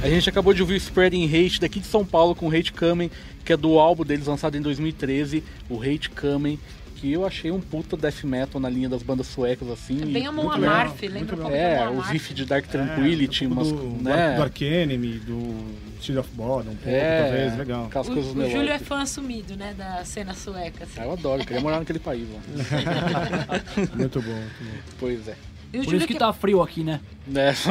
A 0.00 0.08
gente 0.08 0.28
acabou 0.28 0.54
de 0.54 0.62
ouvir 0.62 0.74
o 0.74 0.76
Spreading 0.76 1.24
Hate 1.26 1.60
daqui 1.60 1.80
de 1.80 1.86
São 1.86 2.04
Paulo 2.04 2.34
com 2.34 2.48
Hate 2.48 2.72
Coming, 2.72 3.10
que 3.44 3.52
é 3.52 3.56
do 3.56 3.78
álbum 3.78 4.04
deles 4.04 4.26
lançado 4.26 4.56
em 4.56 4.60
2013, 4.60 5.42
o 5.68 5.82
Hate 5.82 6.08
Coming, 6.10 6.58
que 7.04 7.12
eu 7.12 7.26
achei 7.26 7.50
um 7.50 7.60
puta 7.60 7.98
death 7.98 8.24
metal 8.24 8.58
na 8.58 8.70
linha 8.70 8.88
das 8.88 9.02
bandas 9.02 9.26
suecas 9.26 9.68
assim. 9.70 10.00
É 10.00 10.06
e 10.06 10.12
bem 10.12 10.26
a 10.26 10.32
Mon 10.32 10.50
Amarth, 10.50 11.02
lembra 11.02 11.36
um 11.36 11.38
pouco 11.40 11.54
É, 11.54 11.78
Amarth. 11.82 12.10
riffs 12.10 12.34
de 12.34 12.46
Dark 12.46 12.66
Tranquility, 12.66 13.44
é, 13.44 13.48
um 13.48 13.52
umas, 13.52 13.68
pouco 13.70 13.86
do, 13.88 14.02
né? 14.02 14.36
do 14.36 14.42
Arcanemy, 14.42 15.18
do 15.18 15.74
Street 16.00 16.18
of 16.18 16.30
Bottom, 16.34 16.70
um 16.70 16.76
pouco, 16.76 16.88
é, 16.88 17.22
talvez, 17.22 17.58
legal. 17.58 17.86
aquelas 17.86 18.08
O, 18.08 18.12
coisas 18.14 18.32
o 18.34 18.50
Júlio 18.50 18.70
é 18.72 18.78
fã 18.78 19.02
assumido, 19.02 19.54
né, 19.54 19.74
da 19.76 20.02
cena 20.04 20.32
sueca. 20.32 20.84
assim. 20.84 20.94
Ah, 20.98 21.04
Eu 21.04 21.12
adoro, 21.12 21.42
eu 21.42 21.46
queria 21.46 21.60
morar 21.62 21.78
naquele 21.80 21.98
país 21.98 22.26
lá. 22.32 22.40
Muito 23.96 24.22
bom, 24.22 24.30
muito 24.32 24.64
bom. 24.64 24.78
pois 24.98 25.28
é. 25.28 25.36
E 25.72 25.78
o 25.78 25.80
Por 25.80 25.84
Júlio, 25.84 25.98
isso 25.98 26.06
que 26.06 26.12
quer, 26.14 26.18
tá 26.20 26.32
frio 26.32 26.62
aqui, 26.62 26.82
né? 26.84 27.00
Né? 27.26 27.52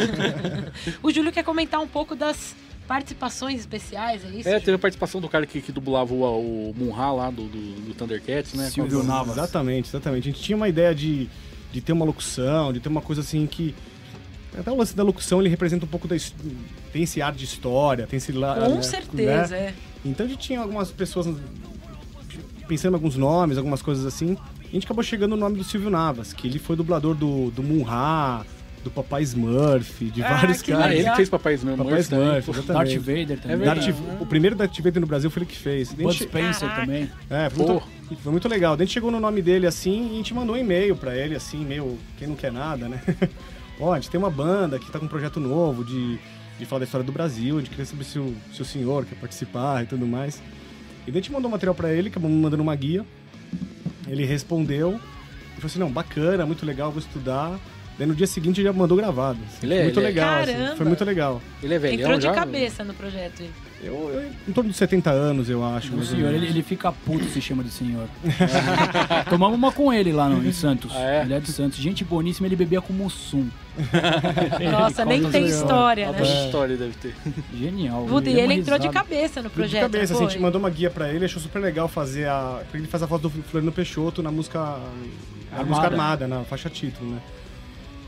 o 1.02 1.10
Júlio 1.10 1.32
quer 1.32 1.42
comentar 1.44 1.80
um 1.80 1.88
pouco 1.88 2.14
das 2.14 2.54
participações 2.86 3.60
especiais, 3.60 4.24
é 4.24 4.28
isso? 4.28 4.48
É, 4.48 4.58
teve 4.60 4.74
a 4.74 4.78
participação 4.78 5.20
do 5.20 5.28
cara 5.28 5.46
que, 5.46 5.60
que 5.60 5.72
dublava 5.72 6.12
o, 6.12 6.70
o 6.70 6.74
Munra 6.76 7.12
lá 7.12 7.30
do, 7.30 7.44
do, 7.44 7.80
do 7.80 7.94
Thundercats, 7.94 8.54
né? 8.54 8.68
Silvio 8.70 9.02
Navas. 9.02 9.36
Exatamente, 9.36 9.88
exatamente. 9.88 10.28
A 10.28 10.32
gente 10.32 10.42
tinha 10.42 10.56
uma 10.56 10.68
ideia 10.68 10.94
de, 10.94 11.28
de 11.72 11.80
ter 11.80 11.92
uma 11.92 12.04
locução, 12.04 12.72
de 12.72 12.80
ter 12.80 12.88
uma 12.88 13.02
coisa 13.02 13.20
assim 13.20 13.46
que. 13.46 13.74
Até 14.56 14.70
o 14.70 14.76
lance 14.76 14.94
da 14.94 15.02
locução 15.02 15.40
ele 15.40 15.48
representa 15.48 15.86
um 15.86 15.88
pouco 15.88 16.06
da. 16.06 16.14
Tem 16.92 17.04
esse 17.04 17.22
ar 17.22 17.32
de 17.32 17.44
história, 17.44 18.06
tem 18.06 18.18
esse 18.18 18.32
lado. 18.32 18.60
Com 18.60 18.82
certeza, 18.82 19.56
é. 19.56 19.74
Então 20.04 20.26
a 20.26 20.28
gente 20.28 20.40
tinha 20.40 20.60
algumas 20.60 20.90
pessoas 20.90 21.26
pensando 22.68 22.92
em 22.92 22.96
alguns 22.96 23.16
nomes, 23.16 23.56
algumas 23.56 23.80
coisas 23.80 24.04
assim. 24.04 24.36
E 24.64 24.68
a 24.68 24.72
gente 24.72 24.84
acabou 24.84 25.02
chegando 25.02 25.30
no 25.32 25.36
nome 25.36 25.56
do 25.56 25.64
Silvio 25.64 25.90
Navas, 25.90 26.32
que 26.32 26.48
ele 26.48 26.58
foi 26.58 26.76
dublador 26.76 27.14
do, 27.14 27.50
do 27.50 27.62
Munra, 27.62 28.44
do 28.82 28.90
Papai 28.90 29.22
Smurf, 29.22 30.04
de 30.10 30.22
Ah, 30.22 30.34
vários 30.34 30.60
que 30.60 30.72
Ah, 30.72 30.78
caras. 30.78 30.98
ele 30.98 31.08
que 31.10 31.16
fez 31.16 31.28
Papai 31.28 31.54
Smurf. 31.54 31.78
Papai 31.78 32.00
Smurf, 32.00 32.50
exatamente. 32.50 32.66
Darth 32.96 33.04
Vader 33.06 33.38
também. 33.40 33.56
É 33.62 33.64
Darth- 33.64 33.84
verdade. 33.84 34.04
o 34.20 34.26
primeiro 34.26 34.56
Darth 34.56 34.76
Vader 34.80 35.00
no 35.00 35.06
Brasil 35.06 35.30
foi 35.30 35.42
ele 35.42 35.50
que 35.50 35.56
fez. 35.58 35.92
Bud 35.92 36.14
Spencer 36.16 36.68
Caraca. 36.68 36.80
também. 36.86 37.10
É, 37.30 37.48
foi 37.50 37.66
muito, 37.66 37.82
foi 38.22 38.32
muito 38.32 38.48
legal. 38.48 38.76
Daí 38.76 38.84
a 38.84 38.86
gente 38.86 38.94
chegou 38.94 39.10
no 39.10 39.20
nome 39.20 39.40
dele 39.40 39.66
assim 39.66 40.08
e 40.08 40.14
a 40.14 40.16
gente 40.16 40.34
mandou 40.34 40.56
um 40.56 40.58
e-mail 40.58 40.96
pra 40.96 41.16
ele, 41.16 41.34
assim, 41.36 41.64
meio 41.64 41.98
quem 42.18 42.26
não 42.28 42.34
quer 42.34 42.50
nada, 42.52 42.88
né? 42.88 43.00
Ó, 43.80 43.92
a 43.92 43.96
gente 44.00 44.10
tem 44.10 44.18
uma 44.18 44.30
banda 44.30 44.78
que 44.78 44.90
tá 44.90 44.98
com 44.98 45.04
um 45.06 45.08
projeto 45.08 45.38
novo 45.40 45.84
de, 45.84 46.18
de 46.58 46.66
falar 46.66 46.80
da 46.80 46.84
história 46.84 47.04
do 47.06 47.12
Brasil, 47.12 47.58
gente 47.60 47.70
queria 47.70 47.86
saber 47.86 48.04
se 48.04 48.18
o, 48.18 48.34
se 48.52 48.60
o 48.62 48.64
senhor 48.64 49.04
quer 49.06 49.14
participar 49.16 49.82
e 49.84 49.86
tudo 49.86 50.06
mais. 50.06 50.36
E 51.06 51.10
daí 51.10 51.20
a 51.20 51.22
gente 51.22 51.32
mandou 51.32 51.48
um 51.48 51.52
material 51.52 51.74
pra 51.74 51.92
ele, 51.92 52.08
acabamos 52.08 52.36
mandando 52.36 52.62
uma 52.62 52.74
guia. 52.76 53.04
Ele 54.06 54.24
respondeu 54.24 54.90
e 55.52 55.56
falou 55.56 55.66
assim, 55.66 55.78
não, 55.78 55.90
bacana, 55.90 56.44
muito 56.44 56.66
legal, 56.66 56.90
vou 56.90 57.00
estudar. 57.00 57.58
Daí 57.98 58.06
no 58.06 58.14
dia 58.14 58.26
seguinte 58.26 58.60
ele 58.60 58.68
já 58.68 58.72
mandou 58.72 58.96
gravado. 58.96 59.38
assim. 59.46 59.58
Ele 59.66 59.74
é- 59.74 59.82
muito 59.84 59.98
ele 60.00 60.06
é- 60.06 60.08
legal, 60.08 60.40
assim, 60.40 60.76
foi 60.76 60.86
muito 60.86 61.04
legal. 61.04 61.42
Ele 61.62 61.74
é 61.74 61.78
velhão 61.78 62.00
Entrou 62.00 62.16
de 62.18 62.24
já? 62.24 62.32
cabeça 62.32 62.82
no 62.84 62.94
projeto. 62.94 63.40
ele. 63.40 63.50
Eu, 63.84 63.94
eu- 64.14 64.30
em 64.48 64.52
torno 64.52 64.70
de 64.70 64.76
70 64.76 65.10
anos, 65.10 65.50
eu 65.50 65.64
acho. 65.64 65.94
O 65.96 66.04
senhor, 66.04 66.32
ele, 66.32 66.46
ele 66.46 66.62
fica 66.62 66.92
puto 66.92 67.24
se 67.26 67.40
chama 67.40 67.64
de 67.64 67.70
senhor. 67.70 68.06
Tomamos 69.28 69.58
uma 69.58 69.72
com 69.72 69.92
ele 69.92 70.12
lá 70.12 70.28
no, 70.28 70.46
em 70.46 70.52
Santos. 70.52 70.92
Ah, 70.94 71.00
é? 71.00 71.22
Ele 71.22 71.34
é 71.34 71.40
de 71.40 71.50
Santos. 71.50 71.78
Gente 71.78 72.04
boníssima, 72.04 72.46
ele 72.46 72.54
bebia 72.56 72.80
com 72.80 72.92
Mussum. 72.92 73.48
Nossa, 74.70 75.04
nem 75.04 75.28
tem 75.30 75.46
história, 75.46 76.12
né? 76.12 76.22
história 76.22 76.76
deve 76.76 76.92
ter. 76.94 77.14
Genial. 77.54 78.04
Puta, 78.06 78.30
e 78.30 78.38
ele 78.38 78.54
entrou 78.54 78.78
de 78.78 78.88
cabeça 78.88 79.42
no 79.42 79.48
De 79.48 79.54
projeto. 79.54 79.82
cabeça, 79.82 80.12
não 80.12 80.20
assim, 80.20 80.26
a 80.26 80.30
gente 80.30 80.40
mandou 80.42 80.58
uma 80.60 80.70
guia 80.70 80.90
pra 80.90 81.08
ele, 81.12 81.24
achou 81.24 81.40
super 81.42 81.58
legal 81.60 81.88
fazer 81.88 82.28
a. 82.28 82.60
Ele 82.72 82.86
faz 82.86 83.02
a 83.02 83.06
voz 83.06 83.20
do 83.20 83.30
Floriano 83.30 83.72
Peixoto 83.72 84.22
na 84.22 84.30
música. 84.30 84.78
Na 85.50 85.64
música 85.64 85.86
armada, 85.86 86.26
na 86.26 86.44
faixa 86.44 86.70
título, 86.70 87.10
né? 87.10 87.18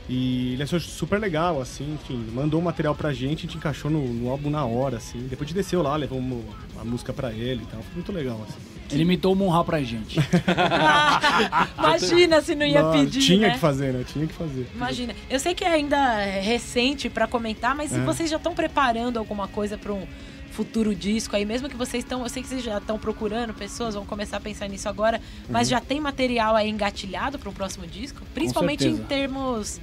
E 0.09 0.53
ele 0.53 0.63
achou 0.63 0.79
super 0.79 1.19
legal, 1.19 1.61
assim, 1.63 1.95
enfim, 1.95 2.27
mandou 2.35 2.61
o 2.61 2.63
material 2.63 2.95
pra 2.95 3.13
gente, 3.13 3.39
a 3.39 3.43
gente 3.43 3.57
encaixou 3.57 3.91
no, 3.91 4.07
no 4.07 4.29
álbum 4.31 4.51
na 4.51 4.65
hora, 4.65 4.99
assim. 4.99 5.19
Depois 5.21 5.43
a 5.43 5.45
gente 5.47 5.55
desceu 5.55 5.81
lá, 5.83 5.97
levou 5.97 6.19
uma, 6.19 6.41
a 6.79 6.85
música 6.85 7.11
pra 7.13 7.33
ele 7.33 7.63
e 7.63 7.67
tal. 7.67 7.81
Foi 7.83 7.95
muito 7.95 8.13
legal, 8.13 8.39
assim. 8.47 8.59
Ele 8.93 9.03
imitou 9.03 9.33
o 9.33 9.37
Monra 9.37 9.65
pra 9.65 9.83
gente. 9.83 10.19
Imagina 11.79 12.41
se 12.43 12.55
não 12.55 12.67
ia 12.67 12.83
Não, 12.83 12.93
pedir, 12.93 13.21
Tinha 13.21 13.49
né? 13.49 13.55
que 13.55 13.59
fazer, 13.59 13.93
né? 13.93 14.05
Tinha 14.07 14.27
que 14.27 14.33
fazer. 14.35 14.67
Imagina. 14.75 15.15
Eu 15.31 15.41
sei 15.41 15.55
que 15.55 15.65
é 15.65 15.69
ainda 15.69 16.17
recente 16.41 17.09
pra 17.09 17.27
comentar, 17.27 17.75
mas 17.75 17.91
se 17.91 17.97
É. 17.99 18.01
vocês 18.05 18.29
já 18.31 18.37
estão 18.37 18.55
preparando 18.55 19.19
alguma 19.19 19.49
coisa 19.49 19.79
pra 19.79 19.93
um 19.93 20.07
futuro 20.55 20.95
disco 20.95 21.35
aí, 21.37 21.45
mesmo 21.45 21.69
que 21.69 21.77
vocês 21.77 22.03
estão, 22.05 22.23
eu 22.23 22.29
sei 22.29 22.43
que 22.43 22.49
vocês 22.49 22.63
já 22.63 22.79
estão 22.79 22.99
procurando 22.99 23.53
pessoas, 23.53 23.95
vão 23.95 24.07
começar 24.07 24.37
a 24.39 24.41
pensar 24.41 24.69
nisso 24.69 24.89
agora, 24.89 25.21
mas 25.49 25.67
Uhum. 25.69 25.71
já 25.73 25.81
tem 25.81 26.01
material 26.01 26.55
aí 26.57 26.71
engatilhado 26.71 27.39
para 27.39 27.51
um 27.51 27.53
próximo 27.53 27.87
disco, 27.87 28.21
principalmente 28.33 28.87
em 28.87 28.97
termos 28.99 29.81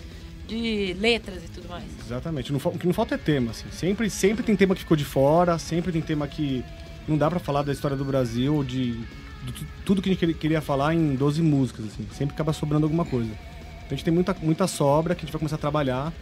de 0.47 0.93
letras 0.99 1.43
e 1.43 1.47
tudo 1.47 1.69
mais. 1.69 1.83
Exatamente. 2.05 2.51
Não 2.51 2.59
o 2.63 2.77
que 2.77 2.85
não 2.87 2.93
falta 2.93 3.15
é 3.15 3.17
tema, 3.17 3.51
assim. 3.51 3.65
Sempre, 3.71 4.09
sempre 4.09 4.43
tem 4.43 4.55
tema 4.55 4.73
que 4.73 4.81
ficou 4.81 4.97
de 4.97 5.05
fora, 5.05 5.57
sempre 5.59 5.91
tem 5.91 6.01
tema 6.01 6.27
que 6.27 6.63
não 7.07 7.17
dá 7.17 7.29
pra 7.29 7.39
falar 7.39 7.63
da 7.63 7.71
história 7.71 7.95
do 7.97 8.03
Brasil, 8.05 8.63
de, 8.63 8.93
de 8.93 9.51
tu- 9.53 9.65
tudo 9.85 10.01
que 10.01 10.09
a 10.09 10.11
gente 10.11 10.19
queria- 10.19 10.35
queria 10.35 10.61
falar 10.61 10.93
em 10.93 11.15
12 11.15 11.41
músicas, 11.41 11.85
assim. 11.85 12.05
Sempre 12.17 12.33
acaba 12.33 12.53
sobrando 12.53 12.85
alguma 12.85 13.05
coisa. 13.05 13.29
Então 13.29 13.87
a 13.87 13.95
gente 13.95 14.03
tem 14.03 14.13
muita, 14.13 14.35
muita 14.41 14.67
sobra 14.67 15.15
que 15.15 15.21
a 15.21 15.23
gente 15.25 15.31
vai 15.33 15.39
começar 15.39 15.55
a 15.55 15.59
trabalhar, 15.59 16.13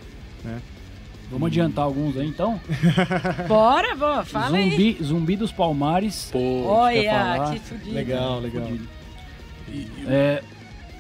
né? 0.44 0.60
Vamos 1.32 1.48
adiantar 1.48 1.86
alguns 1.86 2.18
aí 2.18 2.28
então? 2.28 2.60
Bora, 3.48 3.96
boa, 3.96 4.26
fala 4.26 4.58
aí. 4.58 4.72
Zumbi, 4.72 4.98
Zumbi 5.04 5.36
dos 5.36 5.52
Palmares. 5.52 6.30
Pô, 6.32 6.64
Olha, 6.66 7.52
que 7.52 7.60
fudido. 7.60 7.92
Legal, 7.94 8.40
legal. 8.40 8.66
Fudido. 8.66 8.90
É, 10.08 10.42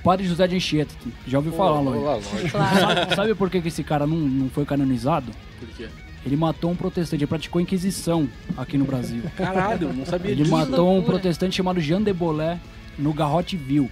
Padre 0.03 0.27
José 0.27 0.47
de 0.47 0.55
Anchieta. 0.55 0.93
Já 1.27 1.39
ouviu 1.39 1.53
falar, 1.53 1.79
lógico. 1.79 2.49
Claro. 2.51 2.79
Sabe, 2.79 3.15
sabe 3.15 3.35
por 3.35 3.49
que, 3.49 3.61
que 3.61 3.67
esse 3.67 3.83
cara 3.83 4.05
não, 4.05 4.17
não 4.17 4.49
foi 4.49 4.65
canonizado? 4.65 5.31
Por 5.59 5.67
quê? 5.69 5.89
Ele 6.25 6.35
matou 6.35 6.69
um 6.71 6.75
protestante, 6.75 7.23
ele 7.23 7.27
praticou 7.27 7.61
inquisição 7.61 8.27
aqui 8.57 8.77
no 8.77 8.85
Brasil. 8.85 9.23
Caralho, 9.35 9.93
não 9.93 10.05
sabia 10.05 10.31
Ele 10.31 10.43
disso. 10.43 10.55
matou 10.55 10.97
um 10.97 11.01
protestante 11.01 11.55
chamado 11.55 11.79
Jean 11.79 12.01
de 12.01 12.13
Bolé 12.13 12.59
no 12.97 13.13
Garrote 13.13 13.55
Vil. 13.55 13.89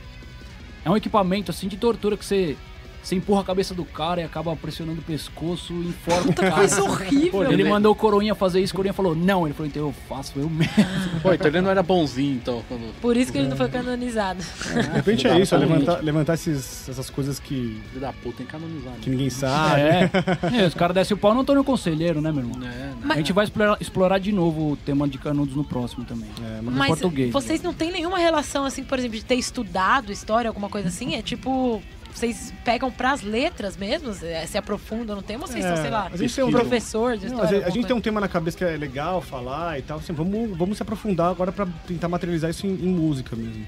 É 0.84 0.90
um 0.90 0.98
equipamento 0.98 1.52
assim 1.52 1.68
de 1.68 1.78
tortura 1.78 2.16
que 2.18 2.26
você, 2.26 2.56
você 3.02 3.16
empurra 3.16 3.42
a 3.42 3.44
cabeça 3.44 3.74
do 3.74 3.86
cara 3.86 4.20
e 4.22 4.24
acaba 4.24 4.54
pressionando 4.56 5.00
o 5.00 5.04
pescoço 5.04 5.72
e 5.74 5.88
enforca 5.88 6.30
o 6.30 6.34
cara. 6.34 6.52
Coisa 6.52 6.84
horrível. 6.84 7.32
Pô, 7.32 7.44
Ele 7.46 7.64
né? 7.64 7.70
mandou 7.70 7.92
o 7.92 7.96
Coroinha 7.96 8.36
fazer 8.36 8.60
isso, 8.62 8.74
o 8.74 8.76
Coroinha 8.76 8.94
falou, 8.94 9.16
não. 9.16 9.46
Ele 9.48 9.54
falou, 9.54 9.68
então 9.68 9.84
eu 9.88 9.94
faço 10.10 10.34
eu 10.38 10.50
mesmo. 10.50 10.74
Pô, 11.24 11.34
então 11.34 11.48
ele 11.48 11.62
não 11.62 11.70
era 11.72 11.82
bonzinho, 11.82 12.36
então. 12.36 12.62
Quando... 12.68 12.94
Por 13.02 13.16
isso 13.16 13.32
que 13.32 13.38
ele 13.38 13.48
não 13.48 13.56
foi 13.56 13.70
canonizado. 13.70 14.44
De 14.44 14.90
repente 14.96 15.28
é 15.28 15.40
isso, 15.40 15.56
é 15.56 15.58
levantar, 15.58 16.04
levantar 16.04 16.34
esses- 16.34 16.90
essas 16.90 17.10
coisas 17.10 17.40
que, 17.40 17.80
Filho 17.90 18.02
da 18.02 18.12
puta, 18.12 18.38
tem 18.38 18.46
que 18.46 18.52
canonizar. 18.52 18.94
que 19.02 19.10
Né? 19.10 19.16
ninguém 19.16 19.30
sabe. 19.30 19.82
É. 19.82 20.10
é 20.64 20.66
os 20.68 20.74
caras 20.74 20.94
descem 20.96 21.16
o 21.16 21.20
pau 21.20 21.34
no 21.34 21.42
Antônio 21.42 21.64
Conselheiro, 21.64 22.22
né, 22.22 22.32
meu 22.32 22.44
irmão? 22.44 22.58
É, 22.68 22.68
né? 22.68 22.96
A 23.10 23.16
gente 23.18 23.32
vai 23.32 23.46
explorar, 23.46 23.78
explorar 23.80 24.18
de 24.20 24.32
novo 24.32 24.72
o 24.74 24.76
tema 24.78 25.08
de 25.08 25.18
canudos 25.18 25.56
no 25.56 25.64
próximo 25.64 26.04
também. 26.06 26.30
É, 26.44 26.62
No 26.62 26.72
Mas 26.72 26.88
português. 26.90 27.32
vocês 27.32 27.62
não 27.62 27.74
têm 27.74 27.92
nenhuma 27.92 28.18
relação, 28.18 28.66
assim, 28.66 28.84
por 28.84 28.98
exemplo, 29.00 29.18
de 29.18 29.24
ter 29.26 29.36
estudado 29.36 30.12
história, 30.12 30.50
alguma 30.50 30.68
coisa 30.70 30.88
assim? 30.90 31.16
É 31.16 31.22
tipo, 31.22 31.82
vocês 32.18 32.54
pegam 32.66 32.92
pras 32.92 33.22
letras 33.22 33.78
mesmo? 33.78 34.12
É, 34.24 34.46
Se 34.46 34.58
aprofundam 34.58 35.16
no 35.16 35.22
tema? 35.22 35.44
Ou 35.44 35.48
vocês 35.48 35.64
É, 35.64 35.68
são, 35.74 35.82
sei 35.84 35.92
lá, 35.92 36.10
a 36.12 36.18
gente 36.18 36.34
tem 36.36 36.44
um- 36.44 36.52
professor 36.52 37.18
de 37.18 37.26
Não, 37.28 37.36
história? 37.36 37.50
a, 37.50 37.54
gente, 37.62 37.68
a 37.68 37.70
gente 37.72 37.88
tem 37.88 37.96
um 37.96 38.02
tema 38.02 38.20
na 38.20 38.28
cabeça 38.28 38.58
que 38.58 38.64
é 38.64 38.76
legal 38.78 39.22
falar 39.22 39.78
e 39.80 39.82
tal. 39.82 39.98
Assim, 40.00 40.14
vamos, 40.14 40.58
vamos 40.58 40.78
se 40.78 40.84
aprofundar 40.84 41.30
agora 41.32 41.52
pra 41.52 41.68
tentar 41.88 42.08
materializar 42.10 42.50
isso 42.50 42.66
em, 42.66 42.72
em 42.72 42.88
música 42.90 43.36
mesmo. 43.36 43.66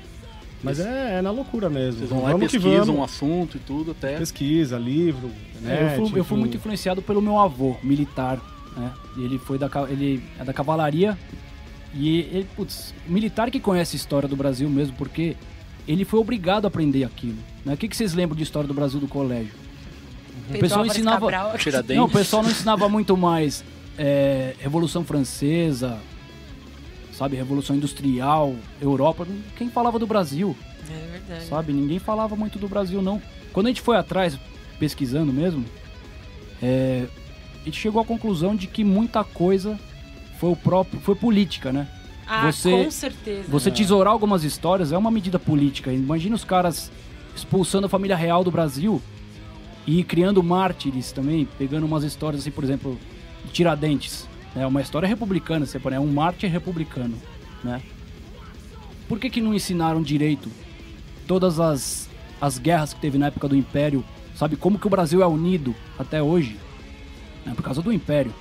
Mas 0.61 0.79
é, 0.79 1.19
é 1.19 1.21
na 1.21 1.31
loucura 1.31 1.69
mesmo. 1.69 1.99
Vocês 1.99 2.09
vão 2.09 2.21
lá 2.23 2.29
e 2.29 2.33
vamos 2.33 2.51
que 2.51 2.57
pesquisam 2.59 2.85
vamos. 2.87 2.99
um 2.99 3.03
assunto 3.03 3.55
e 3.57 3.59
tudo 3.61 3.91
até. 3.91 4.17
Pesquisa, 4.17 4.77
livro. 4.77 5.31
É, 5.65 5.83
eu, 5.85 5.89
fui, 5.95 6.03
net, 6.05 6.17
eu 6.17 6.23
fui 6.25 6.37
muito 6.37 6.57
influenciado 6.57 7.01
pelo 7.01 7.21
meu 7.21 7.39
avô, 7.39 7.77
militar. 7.81 8.39
Né? 8.75 8.91
E 9.17 9.23
Ele 9.23 9.37
foi 9.39 9.57
da, 9.57 9.69
ele 9.89 10.21
é 10.39 10.43
da 10.43 10.51
cavalaria. 10.51 11.17
E 11.93 12.19
ele, 12.19 12.47
putz, 12.55 12.93
militar 13.07 13.49
que 13.49 13.59
conhece 13.59 13.95
a 13.95 13.97
história 13.97 14.27
do 14.27 14.35
Brasil 14.35 14.69
mesmo, 14.69 14.95
porque 14.97 15.35
ele 15.91 16.05
foi 16.05 16.19
obrigado 16.19 16.65
a 16.65 16.67
aprender 16.67 17.03
aquilo. 17.03 17.37
Né? 17.65 17.73
O 17.73 17.77
que, 17.77 17.87
que 17.87 17.97
vocês 17.97 18.13
lembram 18.13 18.37
de 18.37 18.43
história 18.43 18.67
do 18.67 18.73
Brasil 18.75 18.99
do 18.99 19.07
colégio? 19.07 19.53
O 19.53 20.43
Pedro 20.43 20.59
pessoal 20.59 20.79
Álvares 20.81 20.97
ensinava. 20.97 21.31
Não, 21.95 22.05
o 22.05 22.09
pessoal 22.09 22.43
não 22.43 22.51
ensinava 22.51 22.87
muito 22.87 23.17
mais 23.17 23.63
é, 23.97 24.55
Revolução 24.59 25.03
Francesa, 25.03 25.99
sabe, 27.11 27.35
Revolução 27.35 27.75
Industrial, 27.75 28.55
Europa. 28.79 29.27
Quem 29.57 29.69
falava 29.69 29.97
do 29.97 30.05
Brasil? 30.05 30.55
É 30.89 31.11
verdade. 31.11 31.45
sabe? 31.45 31.73
Ninguém 31.73 31.97
falava 31.97 32.35
muito 32.35 32.59
do 32.59 32.67
Brasil, 32.67 33.01
não. 33.01 33.19
Quando 33.51 33.65
a 33.65 33.69
gente 33.69 33.81
foi 33.81 33.97
atrás, 33.97 34.39
pesquisando 34.79 35.33
mesmo, 35.33 35.65
é, 36.61 37.07
a 37.61 37.65
gente 37.65 37.79
chegou 37.79 38.01
à 38.01 38.05
conclusão 38.05 38.55
de 38.55 38.67
que 38.67 38.83
muita 38.83 39.23
coisa 39.23 39.77
foi 40.39 40.51
o 40.51 40.55
próprio, 40.55 40.99
foi 41.01 41.15
política, 41.15 41.71
né? 41.71 41.87
Ah, 42.29 42.51
Você- 42.51 42.71
com 42.71 42.91
certeza. 42.91 43.43
Você 43.49 43.71
tesourar 43.71 44.13
algumas 44.13 44.43
histórias 44.43 44.91
é 44.91 44.97
uma 44.97 45.09
medida 45.09 45.39
política. 45.39 45.91
Imagina 45.91 46.35
os 46.35 46.43
caras 46.43 46.91
expulsando 47.35 47.87
a 47.87 47.89
família 47.89 48.15
real 48.15 48.43
do 48.43 48.51
Brasil 48.51 49.01
e 49.87 50.03
criando 50.03 50.43
mártires 50.43 51.11
também, 51.11 51.47
pegando 51.57 51.85
umas 51.87 52.03
histórias 52.03 52.41
assim, 52.41 52.51
por 52.51 52.63
exemplo, 52.63 52.99
de 53.45 53.51
Tiradentes. 53.51 54.27
É 54.55 54.65
uma 54.67 54.81
história 54.81 55.07
republicana, 55.07 55.65
você 55.65 55.79
pode, 55.79 55.95
é 55.95 55.99
um 55.99 56.07
mártir 56.11 56.49
republicano, 56.51 57.15
né? 57.63 57.81
Por 59.07 59.19
que 59.19 59.29
que 59.29 59.41
não 59.41 59.53
ensinaram 59.53 60.01
direito 60.03 60.49
todas 61.27 61.59
as, 61.59 62.07
as 62.39 62.59
guerras 62.59 62.93
que 62.93 62.99
teve 62.99 63.17
na 63.17 63.27
época 63.27 63.47
do 63.47 63.55
Império? 63.55 64.05
Sabe 64.35 64.55
como 64.55 64.77
que 64.77 64.85
o 64.85 64.89
Brasil 64.89 65.23
é 65.23 65.27
unido 65.27 65.73
até 65.97 66.21
hoje? 66.21 66.57
É 67.45 67.51
por 67.55 67.63
causa 67.63 67.81
do 67.81 67.91
Império, 67.91 68.33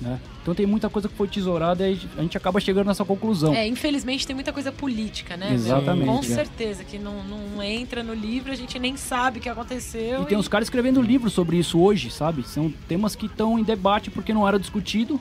né? 0.00 0.18
Então 0.42 0.54
tem 0.54 0.66
muita 0.66 0.90
coisa 0.90 1.08
que 1.08 1.14
foi 1.14 1.28
tesourada 1.28 1.88
e 1.88 2.00
a 2.18 2.22
gente 2.22 2.36
acaba 2.36 2.58
chegando 2.58 2.88
nessa 2.88 3.04
conclusão. 3.04 3.54
É, 3.54 3.66
infelizmente 3.66 4.26
tem 4.26 4.34
muita 4.34 4.52
coisa 4.52 4.72
política, 4.72 5.36
né? 5.36 5.54
Exatamente, 5.54 6.06
Com 6.06 6.22
certeza, 6.22 6.82
que 6.82 6.98
não, 6.98 7.22
não 7.22 7.62
entra 7.62 8.02
no 8.02 8.12
livro, 8.12 8.50
a 8.50 8.56
gente 8.56 8.76
nem 8.76 8.96
sabe 8.96 9.38
o 9.38 9.42
que 9.42 9.48
aconteceu. 9.48 10.22
E 10.22 10.26
tem 10.26 10.36
uns 10.36 10.48
caras 10.48 10.66
escrevendo 10.66 11.00
livros 11.00 11.32
sobre 11.32 11.56
isso 11.58 11.78
hoje, 11.80 12.10
sabe? 12.10 12.42
São 12.42 12.72
temas 12.88 13.14
que 13.14 13.26
estão 13.26 13.56
em 13.56 13.62
debate 13.62 14.10
porque 14.10 14.34
não 14.34 14.46
era 14.46 14.58
discutido. 14.58 15.20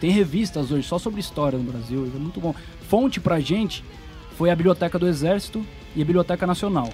Tem 0.00 0.10
revistas 0.10 0.72
hoje 0.72 0.86
só 0.86 0.98
sobre 0.98 1.20
história 1.20 1.56
no 1.56 1.70
Brasil, 1.70 2.10
é 2.12 2.18
muito 2.18 2.40
bom. 2.40 2.54
Fonte 2.88 3.20
pra 3.20 3.38
gente 3.38 3.84
foi 4.36 4.50
a 4.50 4.56
Biblioteca 4.56 4.98
do 4.98 5.06
Exército 5.06 5.64
e 5.94 6.02
a 6.02 6.04
Biblioteca 6.04 6.44
Nacional. 6.44 6.92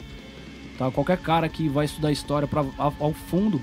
Tá? 0.78 0.90
Qualquer 0.90 1.18
cara 1.18 1.48
que 1.48 1.68
vai 1.70 1.86
estudar 1.86 2.12
história 2.12 2.46
pra, 2.46 2.64
ao, 2.76 2.94
ao 3.00 3.12
fundo, 3.12 3.60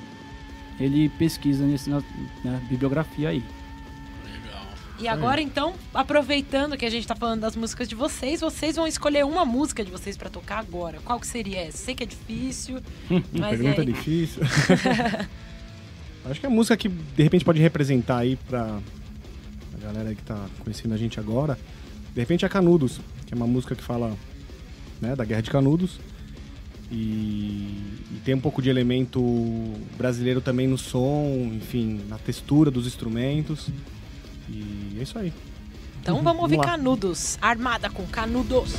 ele 0.79 1.09
pesquisa 1.09 1.65
nesse, 1.65 1.89
na 1.89 2.01
né, 2.43 2.61
bibliografia 2.69 3.29
aí. 3.29 3.43
E 4.99 5.07
agora, 5.07 5.41
então, 5.41 5.75
aproveitando 5.93 6.75
que 6.75 6.85
a 6.85 6.89
gente 6.89 7.07
tá 7.07 7.15
falando 7.15 7.39
das 7.39 7.55
músicas 7.55 7.87
de 7.87 7.95
vocês, 7.95 8.41
vocês 8.41 8.75
vão 8.75 8.85
escolher 8.85 9.23
uma 9.23 9.45
música 9.45 9.83
de 9.83 9.89
vocês 9.89 10.17
pra 10.17 10.29
tocar 10.29 10.59
agora. 10.59 10.99
Qual 11.05 11.17
que 11.17 11.25
seria 11.25 11.61
essa? 11.61 11.77
Sei 11.77 11.95
que 11.95 12.03
é 12.03 12.05
difícil, 12.05 12.81
mas 13.09 13.53
e 13.53 13.63
Pergunta 13.63 13.81
aí? 13.81 13.87
difícil. 13.87 14.43
Acho 16.29 16.39
que 16.39 16.45
é 16.45 16.49
a 16.49 16.51
música 16.51 16.75
que 16.75 16.89
de 16.89 17.23
repente 17.23 17.45
pode 17.45 17.61
representar 17.61 18.17
aí 18.17 18.35
pra 18.35 18.79
a 19.73 19.77
galera 19.81 20.09
aí 20.09 20.15
que 20.15 20.23
tá 20.23 20.45
conhecendo 20.59 20.93
a 20.93 20.97
gente 20.97 21.17
agora. 21.17 21.57
De 22.13 22.19
repente 22.19 22.43
é 22.43 22.49
Canudos, 22.49 22.99
que 23.25 23.33
é 23.33 23.37
uma 23.37 23.47
música 23.47 23.75
que 23.75 23.83
fala 23.83 24.13
né, 24.99 25.15
da 25.15 25.23
Guerra 25.23 25.41
de 25.41 25.49
Canudos. 25.49 25.97
E, 26.91 26.95
e 28.11 28.21
tem 28.25 28.33
um 28.33 28.39
pouco 28.39 28.61
de 28.61 28.69
elemento 28.69 29.21
brasileiro 29.97 30.41
também 30.41 30.67
no 30.67 30.77
som, 30.77 31.51
enfim, 31.53 32.01
na 32.07 32.17
textura 32.17 32.71
dos 32.71 32.87
instrumentos. 32.87 33.69
E 34.49 34.97
é 34.99 35.03
isso 35.03 35.17
aí. 35.17 35.31
Então 36.01 36.21
vamos 36.23 36.41
ouvir 36.41 36.55
Vamos. 36.55 36.71
Canudos. 36.71 37.37
Armada 37.41 37.89
com 37.89 38.05
Canudos. 38.07 38.73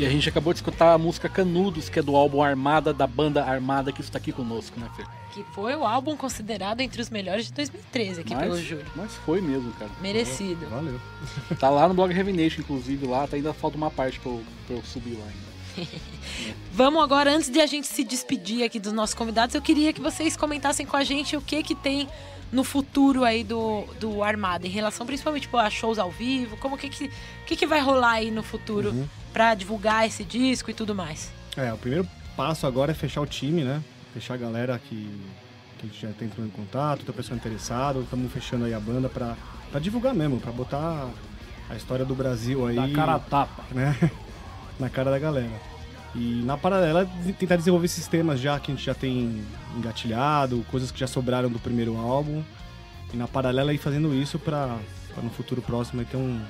E 0.00 0.06
a 0.06 0.08
gente 0.08 0.26
acabou 0.30 0.50
de 0.54 0.60
escutar 0.60 0.94
a 0.94 0.96
música 0.96 1.28
Canudos, 1.28 1.90
que 1.90 1.98
é 1.98 2.02
do 2.02 2.16
álbum 2.16 2.42
Armada, 2.42 2.90
da 2.90 3.06
banda 3.06 3.44
Armada, 3.44 3.92
que 3.92 4.00
está 4.00 4.16
aqui 4.16 4.32
conosco, 4.32 4.80
né, 4.80 4.88
Fer? 4.96 5.06
Que 5.34 5.44
foi 5.52 5.74
o 5.76 5.84
álbum 5.84 6.16
considerado 6.16 6.80
entre 6.80 7.02
os 7.02 7.10
melhores 7.10 7.48
de 7.48 7.52
2013 7.52 8.22
aqui 8.22 8.34
pelo 8.34 8.52
Mas, 8.52 8.60
Júlio. 8.60 8.86
mas 8.96 9.14
foi 9.26 9.42
mesmo, 9.42 9.70
cara. 9.72 9.90
Merecido. 10.00 10.66
Valeu. 10.70 10.98
Tá 11.58 11.68
lá 11.68 11.86
no 11.86 11.92
blog 11.92 12.14
Revination, 12.14 12.62
inclusive, 12.62 13.06
lá, 13.06 13.26
tá, 13.26 13.36
ainda 13.36 13.52
falta 13.52 13.76
uma 13.76 13.90
parte 13.90 14.18
pra 14.20 14.32
eu, 14.32 14.42
pra 14.66 14.76
eu 14.76 14.82
subir 14.84 15.18
lá 15.18 15.26
ainda. 15.26 15.90
Vamos 16.72 17.02
agora, 17.02 17.36
antes 17.36 17.50
de 17.50 17.60
a 17.60 17.66
gente 17.66 17.86
se 17.86 18.02
despedir 18.02 18.64
aqui 18.64 18.80
dos 18.80 18.94
nossos 18.94 19.14
convidados, 19.14 19.54
eu 19.54 19.60
queria 19.60 19.92
que 19.92 20.00
vocês 20.00 20.34
comentassem 20.34 20.86
com 20.86 20.96
a 20.96 21.04
gente 21.04 21.36
o 21.36 21.42
que 21.42 21.62
que 21.62 21.74
tem 21.74 22.08
no 22.50 22.64
futuro 22.64 23.22
aí 23.22 23.44
do, 23.44 23.84
do 24.00 24.22
Armada, 24.24 24.66
em 24.66 24.70
relação 24.70 25.06
principalmente 25.06 25.42
tipo, 25.42 25.58
a 25.58 25.68
shows 25.68 25.98
ao 25.98 26.10
vivo, 26.10 26.56
como 26.56 26.78
que 26.78 26.88
que, 26.88 27.10
que 27.44 27.54
que 27.54 27.66
vai 27.66 27.80
rolar 27.80 28.12
aí 28.12 28.30
no 28.30 28.42
futuro 28.42 29.06
pra 29.32 29.54
divulgar 29.54 30.06
esse 30.06 30.24
disco 30.24 30.70
e 30.70 30.74
tudo 30.74 30.94
mais. 30.94 31.30
É, 31.56 31.72
o 31.72 31.78
primeiro 31.78 32.06
passo 32.36 32.66
agora 32.66 32.92
é 32.92 32.94
fechar 32.94 33.20
o 33.20 33.26
time, 33.26 33.62
né? 33.62 33.82
Fechar 34.14 34.34
a 34.34 34.36
galera 34.36 34.78
que, 34.78 35.08
que 35.78 35.86
a 35.86 35.88
gente 35.88 36.00
já 36.00 36.08
tem 36.12 36.28
entrando 36.28 36.48
em 36.48 36.50
contato, 36.50 37.00
outra 37.00 37.12
pessoa 37.12 37.36
interessada, 37.36 38.00
estamos 38.00 38.32
fechando 38.32 38.64
aí 38.64 38.74
a 38.74 38.80
banda 38.80 39.08
pra, 39.08 39.36
pra 39.70 39.80
divulgar 39.80 40.14
mesmo, 40.14 40.40
pra 40.40 40.52
botar 40.52 41.08
a 41.68 41.76
história 41.76 42.04
do 42.04 42.14
Brasil 42.14 42.66
aí. 42.66 42.76
Da 42.76 42.88
cara 42.88 43.14
a 43.14 43.18
tapa. 43.18 43.64
né? 43.70 43.96
na 44.78 44.88
cara 44.88 45.10
da 45.10 45.18
galera. 45.18 45.70
E 46.14 46.42
na 46.44 46.56
paralela, 46.56 47.08
tentar 47.38 47.54
desenvolver 47.56 47.86
sistemas 47.86 48.40
já 48.40 48.58
que 48.58 48.72
a 48.72 48.74
gente 48.74 48.84
já 48.84 48.94
tem 48.94 49.44
engatilhado, 49.76 50.64
coisas 50.70 50.90
que 50.90 50.98
já 50.98 51.06
sobraram 51.06 51.48
do 51.48 51.58
primeiro 51.60 51.96
álbum. 51.96 52.42
E 53.14 53.16
na 53.16 53.28
paralela 53.28 53.72
ir 53.72 53.78
fazendo 53.78 54.12
isso 54.14 54.38
pra, 54.38 54.76
pra 55.14 55.22
no 55.22 55.30
futuro 55.30 55.62
próximo 55.62 56.00
aí 56.00 56.06
ter 56.06 56.16
um, 56.16 56.40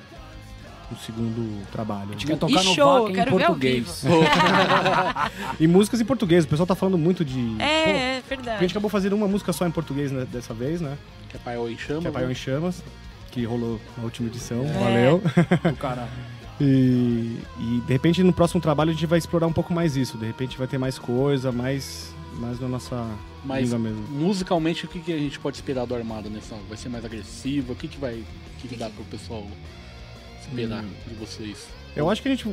um 0.92 0.96
segundo 0.96 1.66
trabalho. 1.70 2.08
A 2.08 2.12
gente 2.12 2.26
quer 2.26 2.36
tocar 2.36 2.62
e 2.62 2.66
no 2.66 2.74
show, 2.74 3.02
Vaca 3.02 3.10
em 3.10 3.14
quero 3.14 3.36
ver 3.36 3.44
ao 3.44 3.50
português. 3.54 4.04
E 5.60 5.66
músicas 5.66 6.00
em 6.00 6.04
português, 6.04 6.44
o 6.44 6.48
pessoal 6.48 6.66
tá 6.66 6.74
falando 6.74 6.98
muito 6.98 7.24
de. 7.24 7.56
É, 7.58 7.64
é 7.64 8.22
Pô, 8.26 8.34
a 8.34 8.34
gente 8.34 8.44
verdade. 8.44 8.66
acabou 8.66 8.90
fazendo 8.90 9.14
uma 9.14 9.28
música 9.28 9.52
só 9.52 9.66
em 9.66 9.70
português 9.70 10.10
né, 10.10 10.26
dessa 10.30 10.54
vez, 10.54 10.80
né? 10.80 10.96
Que 11.28 11.36
é 11.36 11.40
Paiol 11.40 11.70
em 11.70 11.78
Chama. 11.78 12.02
Que 12.02 12.08
é 12.08 12.10
Paiol 12.10 12.26
né? 12.26 12.32
em 12.32 12.36
Chamas, 12.36 12.82
que 13.30 13.44
rolou 13.44 13.80
na 13.96 14.04
última 14.04 14.28
edição. 14.28 14.64
É. 14.64 14.72
Valeu. 14.72 15.22
Do 15.62 15.76
caralho. 15.76 16.10
E, 16.60 17.38
e 17.58 17.80
de 17.86 17.92
repente 17.92 18.22
no 18.22 18.34
próximo 18.34 18.60
trabalho 18.60 18.90
a 18.90 18.92
gente 18.92 19.06
vai 19.06 19.18
explorar 19.18 19.46
um 19.46 19.52
pouco 19.52 19.72
mais 19.72 19.96
isso. 19.96 20.18
De 20.18 20.26
repente 20.26 20.58
vai 20.58 20.66
ter 20.66 20.76
mais 20.76 20.98
coisa, 20.98 21.50
mais, 21.50 22.14
mais 22.34 22.60
na 22.60 22.68
nossa 22.68 23.06
Mas 23.44 23.64
língua 23.64 23.78
mesmo. 23.78 24.02
musicalmente, 24.08 24.84
o 24.84 24.88
que, 24.88 25.00
que 25.00 25.12
a 25.12 25.18
gente 25.18 25.38
pode 25.38 25.56
esperar 25.56 25.86
do 25.86 25.94
Armada 25.94 26.28
nesse 26.28 26.52
álbum? 26.52 26.66
Vai 26.68 26.76
ser 26.76 26.90
mais 26.90 27.04
agressivo? 27.04 27.72
O 27.72 27.76
que, 27.76 27.88
que 27.88 27.98
vai. 27.98 28.14
O 28.14 28.60
que, 28.60 28.68
que 28.68 28.76
dá 28.76 28.90
pro 28.90 29.04
pessoal 29.04 29.46
esperar 30.40 30.82
Hum. 30.82 30.88
de 31.06 31.14
vocês? 31.14 31.68
Eu 31.94 32.08
acho 32.10 32.22
que 32.22 32.28
a 32.28 32.30
gente. 32.34 32.46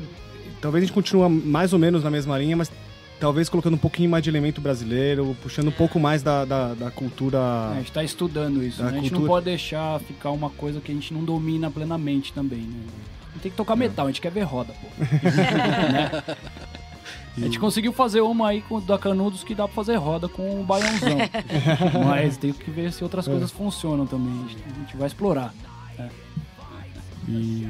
Talvez 0.61 0.83
a 0.83 0.85
gente 0.85 0.93
continue 0.93 1.29
mais 1.29 1.73
ou 1.73 1.79
menos 1.79 2.03
na 2.03 2.09
mesma 2.09 2.37
linha, 2.37 2.55
mas 2.57 2.71
talvez 3.19 3.47
colocando 3.49 3.75
um 3.75 3.79
pouquinho 3.79 4.09
mais 4.09 4.23
de 4.23 4.29
elemento 4.29 4.59
brasileiro, 4.61 5.35
puxando 5.41 5.67
um 5.67 5.71
pouco 5.71 5.99
mais 5.99 6.23
da, 6.23 6.45
da, 6.45 6.73
da 6.73 6.91
cultura. 6.91 7.37
É, 7.37 7.73
a 7.73 7.77
gente 7.79 7.91
tá 7.91 8.03
estudando 8.03 8.63
isso, 8.63 8.81
né? 8.83 8.89
A 8.89 8.93
gente 8.93 9.13
não 9.13 9.25
pode 9.25 9.45
deixar 9.45 9.99
ficar 10.01 10.31
uma 10.31 10.49
coisa 10.49 10.79
que 10.81 10.91
a 10.91 10.95
gente 10.95 11.13
não 11.13 11.23
domina 11.23 11.69
plenamente 11.69 12.33
também, 12.33 12.59
né? 12.61 12.79
A 13.29 13.33
gente 13.33 13.41
tem 13.43 13.51
que 13.51 13.57
tocar 13.57 13.75
metal, 13.75 14.05
a 14.07 14.09
gente 14.09 14.21
quer 14.21 14.31
ver 14.31 14.43
roda, 14.43 14.73
pô. 14.73 14.87
Né? 17.37 17.45
A 17.45 17.49
gente 17.49 17.59
conseguiu 17.59 17.93
fazer 17.93 18.21
uma 18.21 18.49
aí 18.49 18.61
com, 18.63 18.79
da 18.81 18.97
Canudos 18.97 19.43
que 19.43 19.53
dá 19.53 19.65
pra 19.67 19.75
fazer 19.75 19.95
roda 19.95 20.27
com 20.27 20.59
o 20.59 20.63
baiãozão. 20.63 21.17
Mas 22.03 22.35
tem 22.35 22.51
que 22.51 22.71
ver 22.71 22.91
se 22.91 23.03
outras 23.03 23.27
coisas 23.27 23.51
funcionam 23.51 24.07
também. 24.07 24.33
A 24.43 24.49
gente, 24.49 24.63
a 24.65 24.79
gente 24.79 24.97
vai 24.97 25.05
explorar. 25.05 25.53
E, 27.27 27.67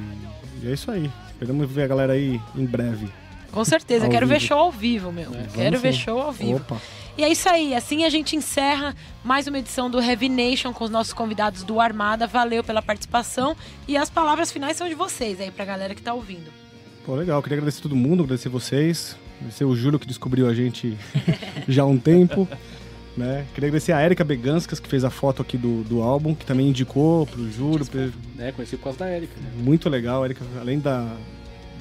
e 0.63 0.67
é 0.67 0.73
isso 0.73 0.89
aí. 0.91 1.09
Esperamos 1.31 1.69
ver 1.69 1.83
a 1.83 1.87
galera 1.87 2.13
aí 2.13 2.39
em 2.55 2.65
breve. 2.65 3.07
Com 3.51 3.63
certeza, 3.63 4.05
Ao 4.05 4.11
quero 4.11 4.27
ver 4.27 4.35
vivo. 4.39 4.47
show 4.47 4.59
ao 4.59 4.71
vivo, 4.71 5.11
meu. 5.11 5.31
quero 5.31 5.47
Vamos 5.55 5.81
ver 5.81 5.93
sim. 5.93 5.99
show 5.99 6.19
ao 6.21 6.31
vivo. 6.31 6.57
Opa. 6.57 6.77
E 7.17 7.23
é 7.23 7.29
isso 7.29 7.49
aí, 7.49 7.73
assim 7.73 8.03
a 8.03 8.09
gente 8.09 8.35
encerra 8.35 8.95
mais 9.23 9.47
uma 9.47 9.57
edição 9.57 9.89
do 9.89 9.99
Heavy 9.99 10.29
Nation 10.29 10.71
com 10.71 10.83
os 10.83 10.89
nossos 10.91 11.13
convidados 11.13 11.63
do 11.63 11.79
Armada. 11.79 12.27
Valeu 12.27 12.63
pela 12.63 12.81
participação 12.81 13.55
e 13.87 13.97
as 13.97 14.09
palavras 14.09 14.51
finais 14.51 14.77
são 14.77 14.87
de 14.87 14.93
vocês 14.93 15.41
aí 15.41 15.49
pra 15.49 15.65
galera 15.65 15.95
que 15.95 16.01
tá 16.01 16.13
ouvindo. 16.13 16.51
Pô, 17.05 17.15
legal. 17.15 17.41
Queria 17.41 17.57
agradecer 17.57 17.81
todo 17.81 17.95
mundo, 17.95 18.23
agradecer 18.23 18.49
vocês. 18.49 19.15
Agradecer 19.37 19.65
o 19.65 19.75
Júlio 19.75 19.97
que 19.97 20.05
descobriu 20.05 20.47
a 20.47 20.53
gente 20.53 20.95
já 21.67 21.81
há 21.83 21.85
um 21.87 21.97
tempo. 21.97 22.47
Né? 23.17 23.45
Queria 23.55 23.69
agradecer 23.69 23.93
a 23.93 24.05
Erika 24.05 24.23
Beganskas, 24.23 24.79
que 24.79 24.87
fez 24.87 25.03
a 25.03 25.09
foto 25.09 25.41
aqui 25.41 25.57
do, 25.57 25.83
do 25.83 26.03
álbum, 26.03 26.35
que 26.35 26.45
também 26.45 26.69
indicou 26.69 27.25
pro 27.25 27.49
Júlio. 27.51 27.83
pra- 27.85 28.09
É, 28.37 28.51
conheci 28.51 28.77
por 28.77 28.83
causa 28.85 28.99
da 28.99 29.11
Erika, 29.11 29.33
né? 29.41 29.49
Muito 29.57 29.89
legal. 29.89 30.21
A 30.21 30.25
Erika, 30.27 30.45
além 30.61 30.79
da, 30.79 30.99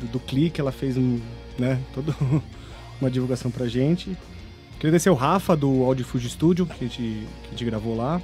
do, 0.01 0.07
do 0.13 0.19
clique, 0.21 0.61
ela 0.61 0.73
fez 0.73 0.97
um, 0.97 1.21
né, 1.59 1.79
toda 1.95 2.15
uma 3.01 3.11
divulgação 3.11 3.51
pra 3.51 3.69
gente. 3.69 4.05
Queria 4.77 4.89
agradecer 4.91 5.11
o 5.11 5.15
Rafa 5.15 5.55
do 5.55 5.85
Audio 5.85 6.07
Fuji 6.07 6.31
Studio, 6.31 6.65
que 6.67 6.85
a 6.85 6.89
gente, 6.89 7.03
que 7.03 7.47
a 7.49 7.51
gente 7.51 7.65
gravou 7.67 7.95
lá. 7.95 8.21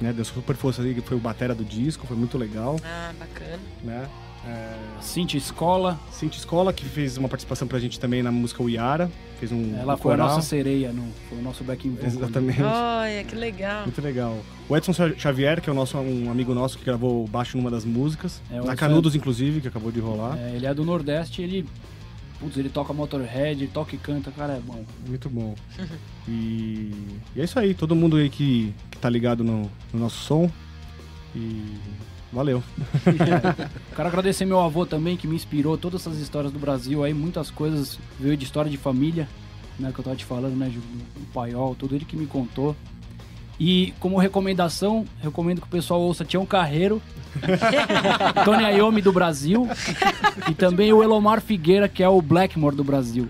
Né, 0.00 0.12
deu 0.12 0.24
super 0.24 0.54
força 0.56 0.80
ali, 0.82 0.94
que 0.94 1.00
foi 1.00 1.16
o 1.16 1.20
batera 1.20 1.54
do 1.54 1.64
disco, 1.64 2.06
foi 2.06 2.16
muito 2.16 2.36
legal. 2.38 2.76
Ah, 2.84 3.12
bacana. 3.18 3.58
Né? 3.82 4.06
É, 4.46 4.74
Cintia 5.00 5.38
Escola, 5.38 5.98
Cintia 6.10 6.38
Escola, 6.38 6.72
que 6.72 6.84
fez 6.84 7.16
uma 7.18 7.28
participação 7.28 7.66
pra 7.68 7.78
gente 7.78 7.98
também 8.00 8.22
na 8.22 8.30
música 8.32 8.62
Uiara. 8.62 9.10
Fez 9.38 9.50
um 9.52 9.76
ela 9.78 9.94
um 9.94 9.96
foi 9.96 10.12
a 10.14 10.16
coral. 10.16 10.28
nossa 10.36 10.42
sereia, 10.48 10.92
no, 10.92 11.06
foi 11.28 11.38
o 11.38 11.42
nosso 11.42 11.64
backing 11.64 11.90
vocal. 11.90 12.06
Exatamente. 12.06 12.62
Olha, 12.62 13.24
que 13.24 13.34
legal. 13.34 13.82
Muito 13.82 14.00
legal. 14.00 14.38
O 14.68 14.76
Edson 14.76 14.92
Xavier, 15.18 15.60
que 15.60 15.68
é 15.68 15.72
o 15.72 15.76
nosso, 15.76 15.98
um 15.98 16.30
amigo 16.30 16.54
nosso 16.54 16.78
que 16.78 16.84
gravou 16.84 17.26
baixo 17.26 17.56
numa 17.56 17.70
das 17.70 17.84
músicas. 17.84 18.40
É, 18.50 18.54
na 18.54 18.60
Edson- 18.60 18.76
Canudos, 18.76 19.14
inclusive, 19.14 19.60
que 19.60 19.68
acabou 19.68 19.90
de 19.92 20.00
rolar. 20.00 20.38
É, 20.38 20.54
ele 20.54 20.66
é 20.66 20.72
do 20.72 20.84
Nordeste, 20.84 21.42
ele. 21.42 21.66
Putz, 22.40 22.56
ele 22.56 22.68
toca 22.68 22.92
Motorhead, 22.92 23.62
ele 23.62 23.70
toca 23.72 23.94
e 23.94 23.98
canta, 23.98 24.30
cara, 24.30 24.54
é 24.54 24.60
bom. 24.60 24.84
Muito 25.06 25.28
bom. 25.28 25.54
E, 26.28 26.90
e 27.36 27.40
é 27.40 27.44
isso 27.44 27.58
aí, 27.58 27.74
todo 27.74 27.94
mundo 27.94 28.16
aí 28.16 28.28
que, 28.30 28.74
que 28.90 28.98
tá 28.98 29.08
ligado 29.10 29.44
no, 29.44 29.70
no 29.92 30.00
nosso 30.00 30.16
som. 30.24 30.50
E 31.34 31.64
valeu. 32.34 32.62
Quero 33.94 34.08
agradecer 34.08 34.44
meu 34.44 34.60
avô 34.60 34.84
também, 34.84 35.16
que 35.16 35.26
me 35.26 35.36
inspirou 35.36 35.78
todas 35.78 36.02
essas 36.02 36.18
histórias 36.18 36.52
do 36.52 36.58
Brasil 36.58 37.04
aí, 37.04 37.14
muitas 37.14 37.50
coisas 37.50 37.98
veio 38.18 38.36
de 38.36 38.44
história 38.44 38.70
de 38.70 38.76
família, 38.76 39.28
né, 39.78 39.90
que 39.92 40.00
eu 40.00 40.04
tava 40.04 40.16
te 40.16 40.24
falando, 40.24 40.56
né, 40.56 40.72
o 41.16 41.26
paiol, 41.32 41.74
tudo 41.74 41.94
ele 41.94 42.04
que 42.04 42.16
me 42.16 42.26
contou. 42.26 42.76
E 43.58 43.94
como 44.00 44.18
recomendação, 44.18 45.04
recomendo 45.22 45.60
que 45.60 45.66
o 45.66 45.70
pessoal 45.70 46.00
ouça 46.00 46.24
Tião 46.24 46.44
Carreiro, 46.44 47.00
Tony 48.44 48.64
Iommi 48.76 49.00
do 49.00 49.12
Brasil 49.12 49.68
e 50.50 50.54
também 50.54 50.92
o 50.92 51.02
Elomar 51.02 51.40
Figueira, 51.40 51.88
que 51.88 52.02
é 52.02 52.08
o 52.08 52.20
Blackmore 52.20 52.76
do 52.76 52.84
Brasil. 52.84 53.28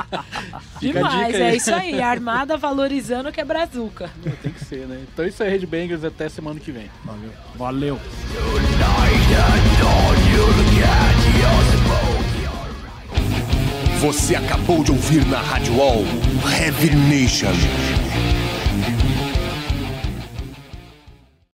Demais, 0.80 1.34
é 1.34 1.54
isso 1.54 1.74
aí. 1.74 2.00
Armada 2.00 2.56
valorizando 2.56 3.30
que 3.30 3.40
é 3.40 3.44
brazuca. 3.44 4.10
Tem 4.42 4.52
que 4.52 4.64
ser, 4.64 4.86
né? 4.86 5.02
Então 5.12 5.24
é 5.24 5.28
isso 5.28 5.42
aí, 5.42 5.50
Headbangers, 5.50 6.04
até 6.04 6.28
semana 6.28 6.58
que 6.58 6.72
vem. 6.72 6.90
Valeu. 7.04 7.30
Valeu! 7.56 8.00
Você 14.00 14.34
acabou 14.34 14.82
de 14.82 14.90
ouvir 14.90 15.24
na 15.26 15.38
Rádio 15.38 15.76
Wall 15.76 16.04
Heavy 16.58 16.90
Nation. 16.96 17.52